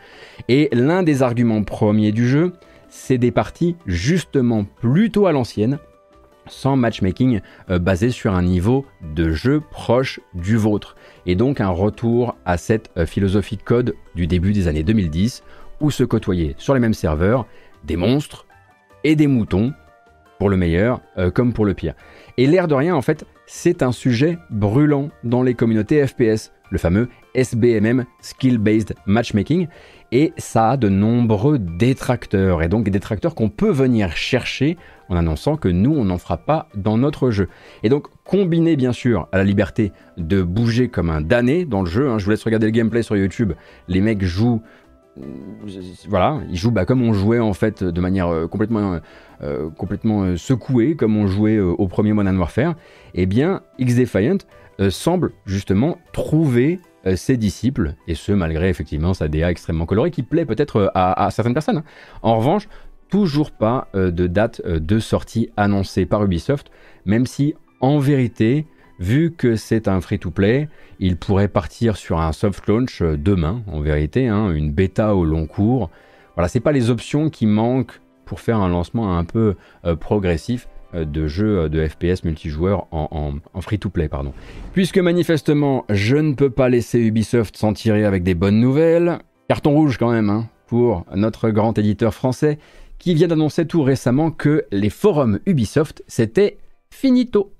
[0.48, 2.54] Et l'un des arguments premiers du jeu,
[2.88, 5.78] c'est des parties justement plutôt à l'ancienne,
[6.48, 10.96] sans matchmaking euh, basé sur un niveau de jeu proche du vôtre.
[11.26, 15.44] Et donc un retour à cette euh, philosophie de code du début des années 2010,
[15.82, 17.46] où se côtoyaient sur les mêmes serveurs
[17.84, 18.46] des monstres
[19.04, 19.74] et des moutons
[20.40, 21.94] pour le meilleur euh, comme pour le pire.
[22.38, 26.78] Et l'air de rien, en fait, c'est un sujet brûlant dans les communautés FPS, le
[26.78, 29.68] fameux SBMM, Skill Based Matchmaking,
[30.12, 34.78] et ça a de nombreux détracteurs, et donc des détracteurs qu'on peut venir chercher
[35.10, 37.50] en annonçant que nous, on n'en fera pas dans notre jeu.
[37.84, 41.90] Et donc, combiné bien sûr à la liberté de bouger comme un damné dans le
[41.90, 43.54] jeu, hein, je vous laisse regarder le gameplay sur YouTube,
[43.88, 44.62] les mecs jouent
[46.08, 49.00] voilà, ils jouent bah, comme on jouait en fait de manière euh, complètement,
[49.44, 52.76] euh, complètement euh, secouée, comme on jouait au premier Modern Warfare.
[53.14, 54.38] Et eh bien, X-Defiant
[54.90, 56.80] semble justement trouver
[57.16, 61.54] ses disciples, et ce malgré effectivement sa DA extrêmement colorée qui plaît peut-être à, certaines
[61.54, 61.78] personnes.
[61.78, 61.84] Hein.
[62.24, 62.68] En revanche,
[63.10, 66.72] toujours pas de date de sortie annoncée par Ubisoft,
[67.06, 68.66] même si en vérité,
[69.02, 73.82] vu que c'est un free-to-play, il pourrait partir sur un soft launch euh, demain, en
[73.82, 75.90] vérité, hein, une bêta au long cours.
[76.36, 80.70] Voilà, c'est pas les options qui manquent pour faire un lancement un peu euh, progressif
[80.94, 84.08] euh, de jeux de FPS multijoueur en, free-to-play.
[84.08, 84.34] pardon.
[84.74, 89.18] Puisque manifestement, je ne peux pas laisser Ubisoft s'en tirer avec des bonnes nouvelles.
[89.48, 92.60] Carton rouge quand même hein, pour notre grand éditeur français
[93.00, 96.60] qui vient d'annoncer tout récemment que les forums Ubisoft, c'était
[96.92, 97.52] finito.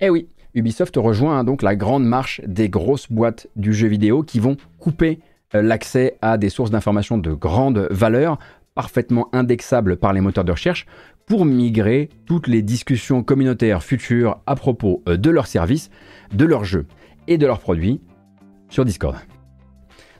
[0.00, 4.40] Eh oui, Ubisoft rejoint donc la grande marche des grosses boîtes du jeu vidéo qui
[4.40, 5.20] vont couper
[5.54, 8.38] euh, l'accès à des sources d'informations de grande valeur,
[8.74, 10.86] parfaitement indexables par les moteurs de recherche,
[11.26, 15.90] pour migrer toutes les discussions communautaires futures à propos euh, de leurs services,
[16.32, 16.86] de leurs jeux
[17.26, 18.00] et de leurs produits
[18.68, 19.16] sur Discord.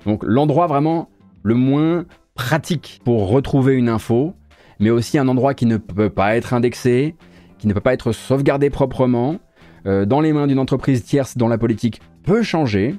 [0.04, 1.08] Donc l'endroit vraiment
[1.42, 2.04] le moins
[2.34, 4.34] pratique pour retrouver une info,
[4.78, 7.16] mais aussi un endroit qui ne peut pas être indexé,
[7.58, 9.38] qui ne peut pas être sauvegardé proprement,
[9.86, 12.96] euh, dans les mains d'une entreprise tierce dont la politique peut changer.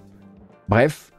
[0.68, 1.12] Bref,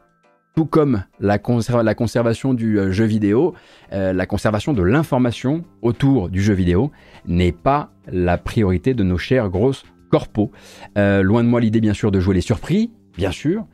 [0.55, 3.53] tout comme la, conservation du euh, jeu vidéo,
[3.93, 6.91] euh, la conservation de l'information autour du jeu vidéo
[7.25, 10.51] n'est pas la priorité de nos chers grosses corpos.
[10.95, 13.65] loin de moi l'idée bien sûr de jouer les surpris, bien sûr,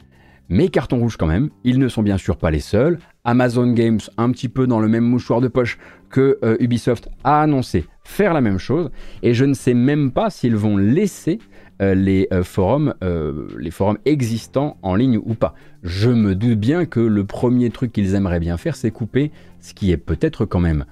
[0.49, 2.99] mais carton rouge quand même, ils ne sont bien sûr pas les seuls.
[3.23, 5.79] Amazon Games, un petit peu dans le même mouchoir de poche
[6.11, 8.91] que Ubisoft, a annoncé faire la même chose,
[9.23, 11.39] et je ne sais même pas s'ils vont laisser
[11.79, 15.53] les, euh, forums, euh, les forums existants en ligne ou pas.
[15.83, 19.73] Je me doute bien que le premier truc qu'ils aimeraient bien faire, c'est couper ce
[19.73, 20.85] qui est peut-être quand même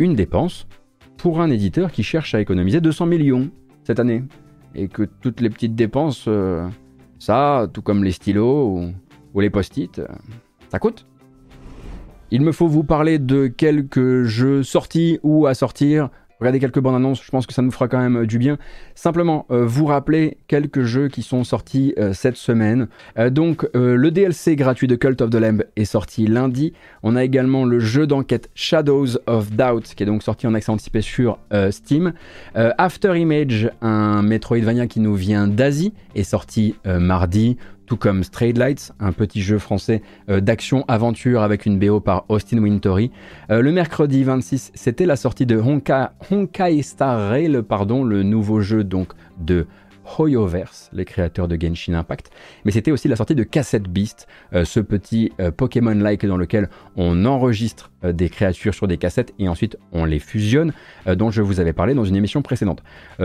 [0.00, 0.66] une dépense
[1.18, 3.48] pour un éditeur qui cherche à économiser 200 millions
[3.84, 4.24] cette année.
[4.74, 6.28] Et que toutes les petites dépenses,
[7.20, 8.80] ça, tout comme les stylos
[9.34, 10.02] ou les post-it,
[10.68, 11.06] ça coûte.
[12.30, 16.10] Il me faut vous parler de quelques jeux sortis ou à sortir
[16.40, 18.58] Regardez quelques bandes annonces, je pense que ça nous fera quand même euh, du bien.
[18.94, 22.88] Simplement, euh, vous rappeler quelques jeux qui sont sortis euh, cette semaine.
[23.30, 26.72] donc, le DLC gratuit de Cult of the Lamb est sorti lundi.
[27.02, 30.70] On a également le jeu d'enquête Shadows of Doubt qui est donc sorti en accès
[30.70, 31.38] anticipé sur
[31.70, 32.12] Steam.
[32.54, 37.56] After Image, un Metroidvania qui nous vient d'Asie, est sorti mardi
[37.88, 42.58] tout comme Straight Lights, un petit jeu français euh, d'action-aventure avec une BO par Austin
[42.58, 43.10] Wintory.
[43.50, 48.84] Euh, le mercredi 26, c'était la sortie de Honkai, Star Rail, pardon, le nouveau jeu
[48.84, 49.08] donc
[49.38, 49.66] de
[50.16, 52.30] Hoyoverse, les créateurs de Genshin Impact,
[52.64, 56.68] mais c'était aussi la sortie de Cassette Beast, euh, ce petit euh, Pokémon-like dans lequel
[56.96, 60.72] on enregistre euh, des créatures sur des cassettes et ensuite on les fusionne,
[61.06, 62.82] dont je vous avais parlé dans une émission précédente.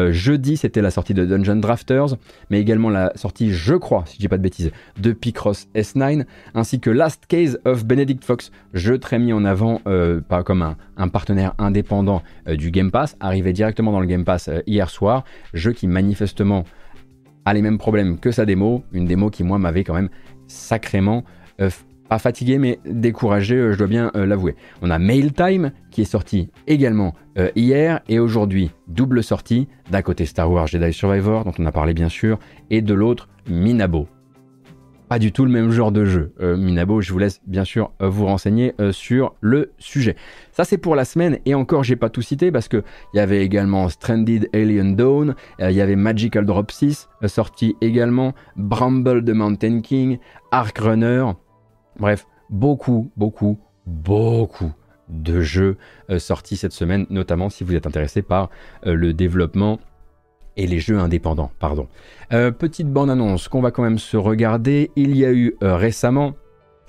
[0.10, 2.16] jeudi, c'était la sortie de Dungeon Drafters,
[2.50, 6.26] mais également la sortie, je crois, si je dis pas de bêtises, de Picross S9,
[6.54, 9.82] ainsi que Last Case of Benedict Fox, jeu très mis en avant
[10.28, 14.50] pas comme un, un partenaire indépendant du Game Pass, arrivé directement dans le Game Pass
[14.66, 15.24] hier soir,
[15.54, 16.66] jeu qui manifestement
[17.46, 20.10] a les mêmes problèmes que sa démo, une démo qui moi m'avait quand même
[20.48, 21.24] sacrément
[21.62, 21.70] euh,
[22.10, 24.56] pas fatigué mais découragé, euh, je dois bien euh, l'avouer.
[24.82, 27.14] On a Mail Time qui est sorti également
[27.56, 28.02] hier.
[28.08, 32.10] Et aujourd'hui double sortie, d'un côté Star Wars Jedi Survivor dont on a parlé bien
[32.10, 32.38] sûr
[32.70, 34.08] et de l'autre Minabo
[35.14, 36.34] pas du tout le même genre de jeu.
[36.42, 40.16] Euh, Minabo, je vous laisse bien sûr euh, vous renseigner euh, sur le sujet.
[40.52, 42.82] Ça c'est pour la semaine et encore j'ai pas tout cité parce que
[43.14, 48.34] il y avait également Stranded Alien Dawn, il y avait Magical Drop 6 sorti également,
[48.56, 50.18] Bramble de Mountain King,
[50.52, 51.26] Ark Runner,
[52.00, 54.72] bref, beaucoup, beaucoup, beaucoup
[55.10, 55.78] de jeux
[56.18, 58.50] sortis cette semaine, notamment si vous êtes intéressé par
[58.84, 59.78] le développement
[60.58, 61.88] et les jeux indépendants, pardon.
[62.32, 64.92] Euh, petite bande-annonce qu'on va quand même se regarder.
[64.96, 66.34] Il y a eu euh, récemment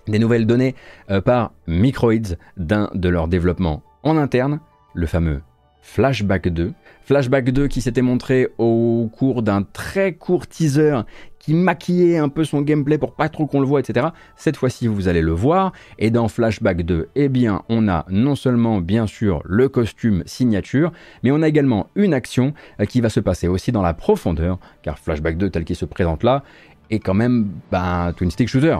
[0.06, 0.74] des nouvelles données
[1.10, 4.60] euh, par Microids d'un de leurs développements en interne,
[4.94, 5.40] le fameux
[5.82, 6.72] Flashback 2.
[7.02, 11.00] Flashback 2 qui s'était montré au cours d'un très court teaser
[11.44, 14.08] qui maquillait un peu son gameplay pour pas trop qu'on le voit, etc.
[14.34, 15.72] Cette fois-ci, vous allez le voir.
[15.98, 20.90] Et dans Flashback 2, eh bien, on a non seulement, bien sûr, le costume signature,
[21.22, 24.58] mais on a également une action euh, qui va se passer aussi dans la profondeur,
[24.82, 26.42] car Flashback 2, tel qu'il se présente là,
[26.90, 28.78] est quand même ben, twin stick shooter.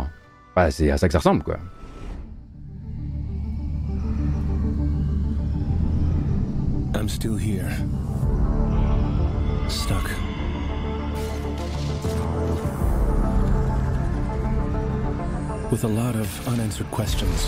[0.71, 1.59] c'est à ça que ça ressemble, quoi.
[6.95, 7.71] I'm still here.
[9.69, 10.14] Stuck.
[15.75, 17.47] With a lot of unanswered questions.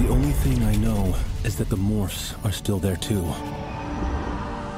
[0.00, 1.12] The only thing I know
[1.42, 3.24] is that the morphs are still there too.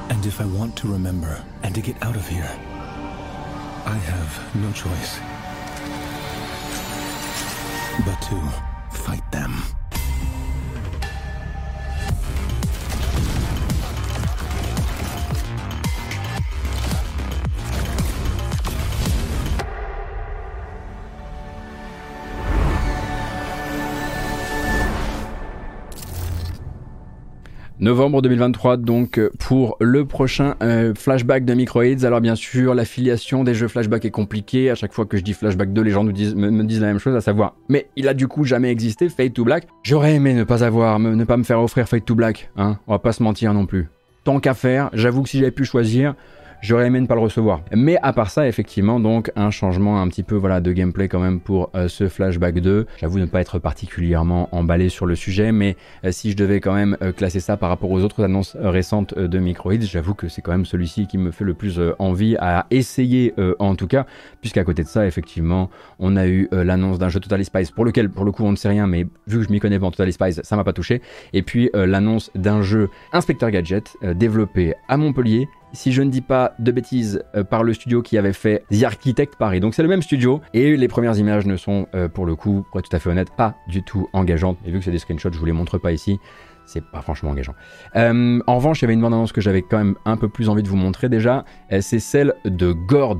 [0.09, 2.49] And if I want to remember and to get out of here,
[3.85, 5.19] I have no choice
[8.03, 9.78] but to fight them.
[27.79, 32.03] Novembre 2023 donc pour le prochain euh, flashback de Microids.
[32.03, 34.69] Alors bien sûr l'affiliation des jeux flashback est compliquée.
[34.69, 37.15] À chaque fois que je dis flashback 2 les gens me, disent la même chose
[37.15, 39.67] à savoir mais il a du coup jamais existé Fade to Black.
[39.83, 42.49] J'aurais aimé ne pas avoir, ne pas me faire offrir Fade to Black.
[42.57, 43.87] Hein On va pas se mentir non plus.
[44.25, 46.15] Tant qu'à faire, j'avoue que si j'avais pu choisir,
[46.61, 47.61] J'aurais aimé ne pas le recevoir.
[47.73, 51.21] Mais à part ça, effectivement, donc un changement un petit peu voilà de gameplay quand
[51.21, 52.85] même pour euh, ce Flashback 2.
[52.97, 56.73] J'avoue ne pas être particulièrement emballé sur le sujet, mais euh, si je devais quand
[56.73, 60.41] même euh, classer ça par rapport aux autres annonces récentes de Microids, j'avoue que c'est
[60.41, 64.05] quand même celui-ci qui me fait le plus envie à essayer en tout cas,
[64.41, 68.09] puisqu'à côté de ça, effectivement, on a eu l'annonce d'un jeu Total Spice pour lequel
[68.09, 69.91] pour le coup on ne sait rien, mais vu que je m'y connais pas en
[69.91, 71.01] Total Spice, ça m'a pas touché.
[71.33, 76.53] Et puis l'annonce d'un jeu Inspector Gadget développé à Montpellier si je ne dis pas
[76.59, 79.59] de bêtises, euh, par le studio qui avait fait The Architect Paris.
[79.59, 82.65] Donc c'est le même studio, et les premières images ne sont, euh, pour le coup,
[82.71, 84.57] pour être tout à fait honnête, pas du tout engageantes.
[84.65, 86.19] Et vu que c'est des screenshots, je vous les montre pas ici.
[86.65, 87.55] C'est pas franchement engageant.
[87.95, 90.49] Euh, en revanche, il y avait une bande-annonce que j'avais quand même un peu plus
[90.49, 91.43] envie de vous montrer déjà.
[91.81, 93.17] c'est celle de Gord.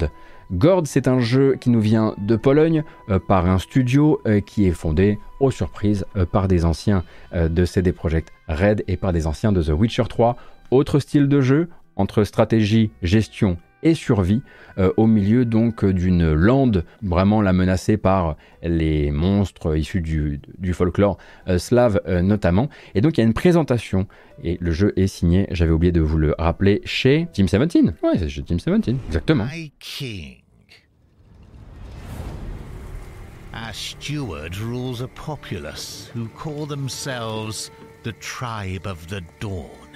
[0.51, 2.83] Gord, c'est un jeu qui nous vient de Pologne
[3.27, 8.83] par un studio qui est fondé, aux surprises, par des anciens de CD Projekt Red
[8.87, 10.35] et par des anciens de The Witcher 3.
[10.71, 11.69] Autre style de jeu,
[11.99, 14.41] entre stratégie, gestion et survie,
[14.77, 21.17] euh, au milieu donc d'une lande vraiment la menacée par les monstres issus du, folklore
[21.47, 22.69] euh, slave euh, notamment.
[22.95, 24.07] Et donc il y a une présentation,
[24.43, 27.83] et le jeu est signé, j'avais oublié de vous le rappeler, chez Team 17.
[28.03, 29.47] Ouais, c'est chez Team 17, exactement.
[33.51, 37.71] Our steward rules a populace who call themselves
[38.03, 39.88] the Tribe of the Dawn.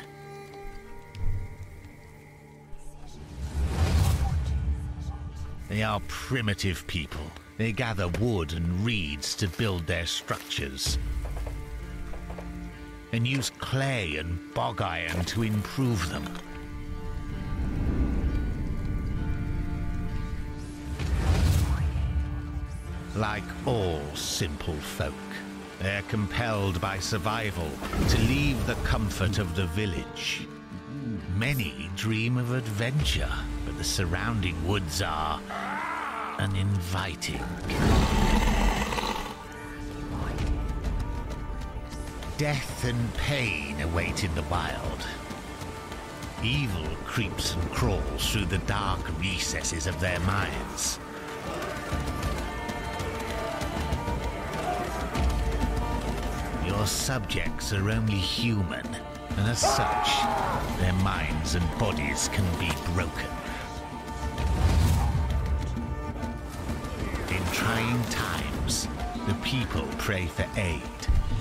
[5.70, 7.32] They are primitive people.
[7.58, 10.98] They gather wood and reeds to build their structures.
[13.12, 16.26] And use clay and bog iron to improve them.
[23.16, 25.14] Like all simple folk,
[25.80, 27.70] they're compelled by survival
[28.10, 30.48] to leave the comfort of the village
[31.36, 33.32] Many dream of adventure,
[33.74, 35.40] but the surrounding woods are
[36.38, 37.44] uninviting.
[42.38, 45.08] Death and pain await in the wild.
[46.44, 51.00] Evil creeps and crawls through the dark recesses of their minds.
[56.66, 58.86] Your subjects are only human,
[59.38, 60.10] and as such,
[60.80, 63.30] their minds and bodies can be broken.
[67.64, 68.90] Trying times,
[69.26, 70.82] the people pray for aid.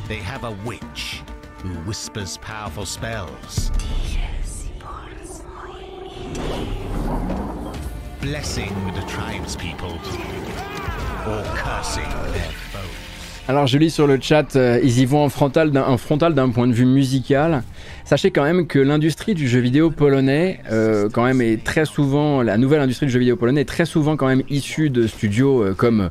[0.07, 1.21] They have a witch
[1.59, 3.73] who whispers powerful spells.
[8.21, 9.99] Blessing the tribespeople
[11.27, 12.72] or cursing foes.
[13.49, 16.73] Alors je lis sur le chat, euh, ils y vont en frontal d'un point de
[16.73, 17.65] vue musical.
[18.05, 22.43] Sachez quand même que l'industrie du jeu vidéo polonais, euh, quand même, est très souvent
[22.43, 25.61] la nouvelle industrie du jeu vidéo polonais est très souvent quand même issue de studios
[25.61, 26.11] euh, comme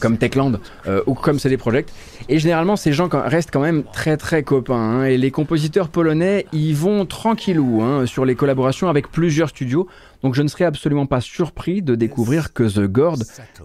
[0.00, 0.58] comme Techland
[1.06, 1.92] ou comme CD Projekt.
[2.28, 4.74] Et généralement, ces gens restent quand même très très copains.
[4.74, 5.04] hein.
[5.04, 9.86] et les compositeurs polonais, ils vont tranquillou hein, sur les collaborations avec plusieurs studios.
[10.22, 13.18] Donc je ne serais absolument pas surpris de découvrir que The Gord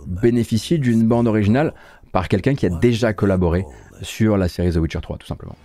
[0.07, 1.73] bénéficie d'une bande originale
[2.11, 3.65] par quelqu'un qui a déjà collaboré
[4.01, 5.55] sur la série The Witcher 3, tout simplement.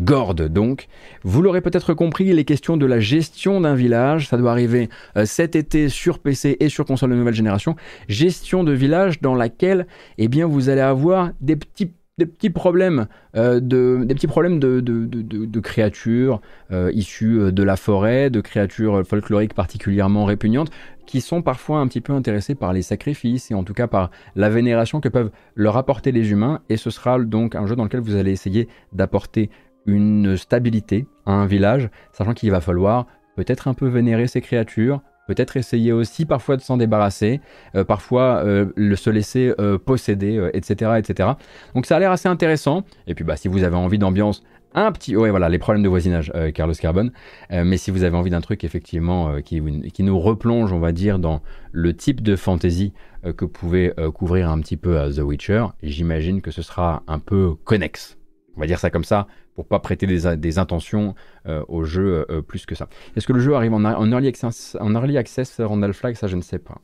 [0.00, 0.88] Gord, donc.
[1.24, 4.28] Vous l'aurez peut-être compris, il est question de la gestion d'un village.
[4.28, 7.76] Ça doit arriver euh, cet été sur PC et sur console de nouvelle génération.
[8.08, 9.86] Gestion de village dans laquelle,
[10.16, 14.60] eh bien, vous allez avoir des petits des petits problèmes, euh, de, des petits problèmes
[14.60, 16.40] de créatures
[16.70, 20.70] euh, issues euh, de la forêt, de créatures folkloriques particulièrement répugnantes,
[21.06, 24.10] qui sont parfois un petit peu intéressés par les sacrifices et en tout cas par
[24.36, 26.60] la vénération que peuvent leur apporter les humains.
[26.68, 29.50] Et ce sera donc un jeu dans lequel vous allez essayer d'apporter
[29.86, 35.00] une stabilité à un village, sachant qu'il va falloir peut-être un peu vénérer ces créatures,
[35.30, 37.40] peut-être essayer aussi parfois de s'en débarrasser,
[37.76, 38.66] euh, parfois euh,
[38.96, 41.30] se laisser euh, posséder, etc., etc.
[41.76, 42.82] Donc ça a l'air assez intéressant.
[43.06, 44.42] Et puis bah, si vous avez envie d'ambiance,
[44.74, 45.16] un petit...
[45.16, 47.10] Ouais voilà, les problèmes de voisinage, Carlos Carbone.
[47.50, 51.42] Mais si vous avez envie d'un truc effectivement qui, nous replonge, on va dire, dans
[51.72, 52.92] le type de fantasy
[53.36, 57.54] que pouvait couvrir un petit peu euh, The Witcher, j'imagine que ce sera un peu
[57.64, 58.16] connexe.
[58.56, 59.26] On va dire ça comme ça,
[59.60, 61.14] pour pas prêter des, intentions
[61.46, 62.88] euh, au jeu euh, plus que ça.
[63.14, 66.36] Est-ce que le jeu arrive en, early, access, en early access Randall Flag Ça, je
[66.36, 66.80] ne sais pas.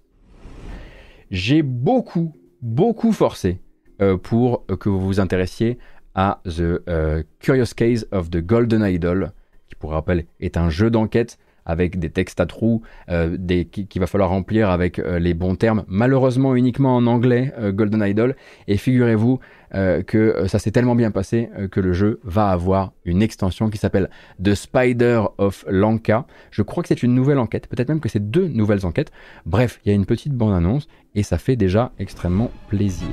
[1.30, 3.62] J'ai beaucoup, beaucoup forcé
[4.02, 5.78] euh, pour que vous vous intéressiez
[6.14, 9.32] à The Curious Case of the Golden Idol,
[9.68, 13.86] qui pour rappel est un jeu d'enquête avec des textes à trous, euh, des, qui-
[13.86, 18.02] qu'il va falloir remplir avec euh, les bons termes, malheureusement uniquement en anglais, euh, Golden
[18.02, 18.34] Idol.
[18.68, 19.40] Et figurez-vous
[20.06, 24.08] que ça s'est tellement bien passé que le jeu va avoir une extension qui s'appelle
[24.42, 26.24] The Spider of Lanka.
[26.52, 29.10] Je crois que c'est une nouvelle enquête, peut-être même que c'est deux nouvelles enquêtes.
[29.44, 30.86] Bref, il y a une petite bande-annonce
[31.16, 33.08] et ça fait déjà extrêmement plaisir.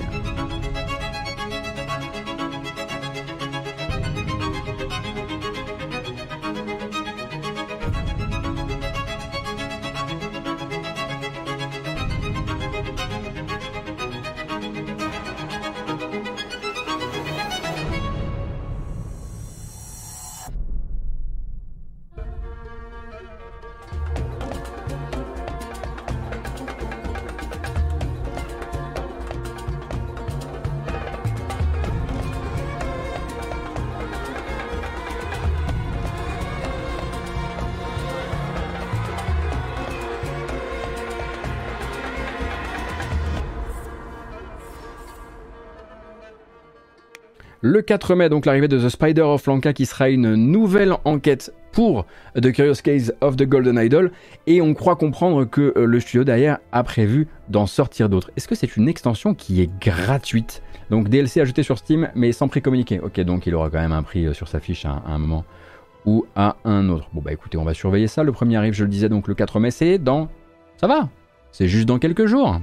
[47.66, 51.54] Le 4 mai, donc l'arrivée de The Spider of Lanka qui sera une nouvelle enquête
[51.72, 52.06] pour
[52.36, 54.12] The Curious Case of the Golden Idol
[54.48, 58.32] et on croit comprendre que euh, le studio derrière a prévu d'en sortir d'autres.
[58.36, 60.62] Est-ce que c'est une extension qui est gratuite?
[60.90, 63.00] Donc DLC ajouté sur Steam mais sans prix communiqué.
[63.00, 65.18] Ok donc il aura quand même un prix euh, sur sa fiche à, à un
[65.18, 65.46] moment
[66.06, 67.08] ou à un autre.
[67.14, 68.24] Bon bah écoutez on va surveiller ça.
[68.24, 70.28] Le premier arrive je le disais donc le 4 mai c'est dans...
[70.76, 71.08] Ça va?
[71.54, 72.60] C'est juste dans quelques jours.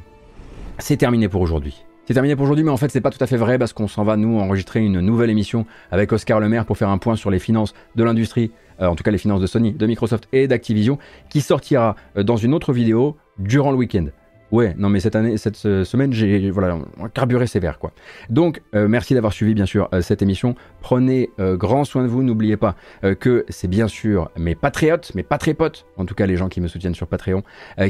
[0.78, 1.86] C'est terminé pour aujourd'hui.
[2.11, 3.87] C'est terminé pour aujourd'hui, mais en fait, c'est pas tout à fait vrai parce qu'on
[3.87, 7.31] s'en va, nous, enregistrer une nouvelle émission avec Oscar Lemaire pour faire un point sur
[7.31, 8.51] les finances de l'industrie,
[8.81, 10.99] euh, en tout cas les finances de Sony, de Microsoft et d'Activision,
[11.29, 14.07] qui sortira euh, dans une autre vidéo durant le week-end.
[14.53, 16.78] Ouais, non mais cette année, cette euh, semaine, j'ai voilà,
[17.14, 17.92] carburé sévère quoi.
[18.30, 20.57] Donc euh, merci d'avoir suivi bien sûr euh, cette émission.
[20.80, 22.22] Prenez grand soin de vous.
[22.22, 22.74] N'oubliez pas
[23.20, 26.68] que c'est bien sûr mes patriotes, mes patrépotes, en tout cas les gens qui me
[26.68, 27.42] soutiennent sur Patreon,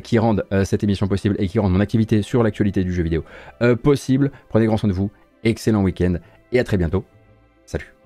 [0.03, 3.25] qui rendent cette émission possible et qui rendent mon activité sur l'actualité du jeu vidéo
[3.83, 4.31] possible.
[4.49, 5.11] Prenez grand soin de vous.
[5.45, 6.17] Excellent week-end
[6.53, 7.05] et à très bientôt.
[7.65, 8.00] Salut.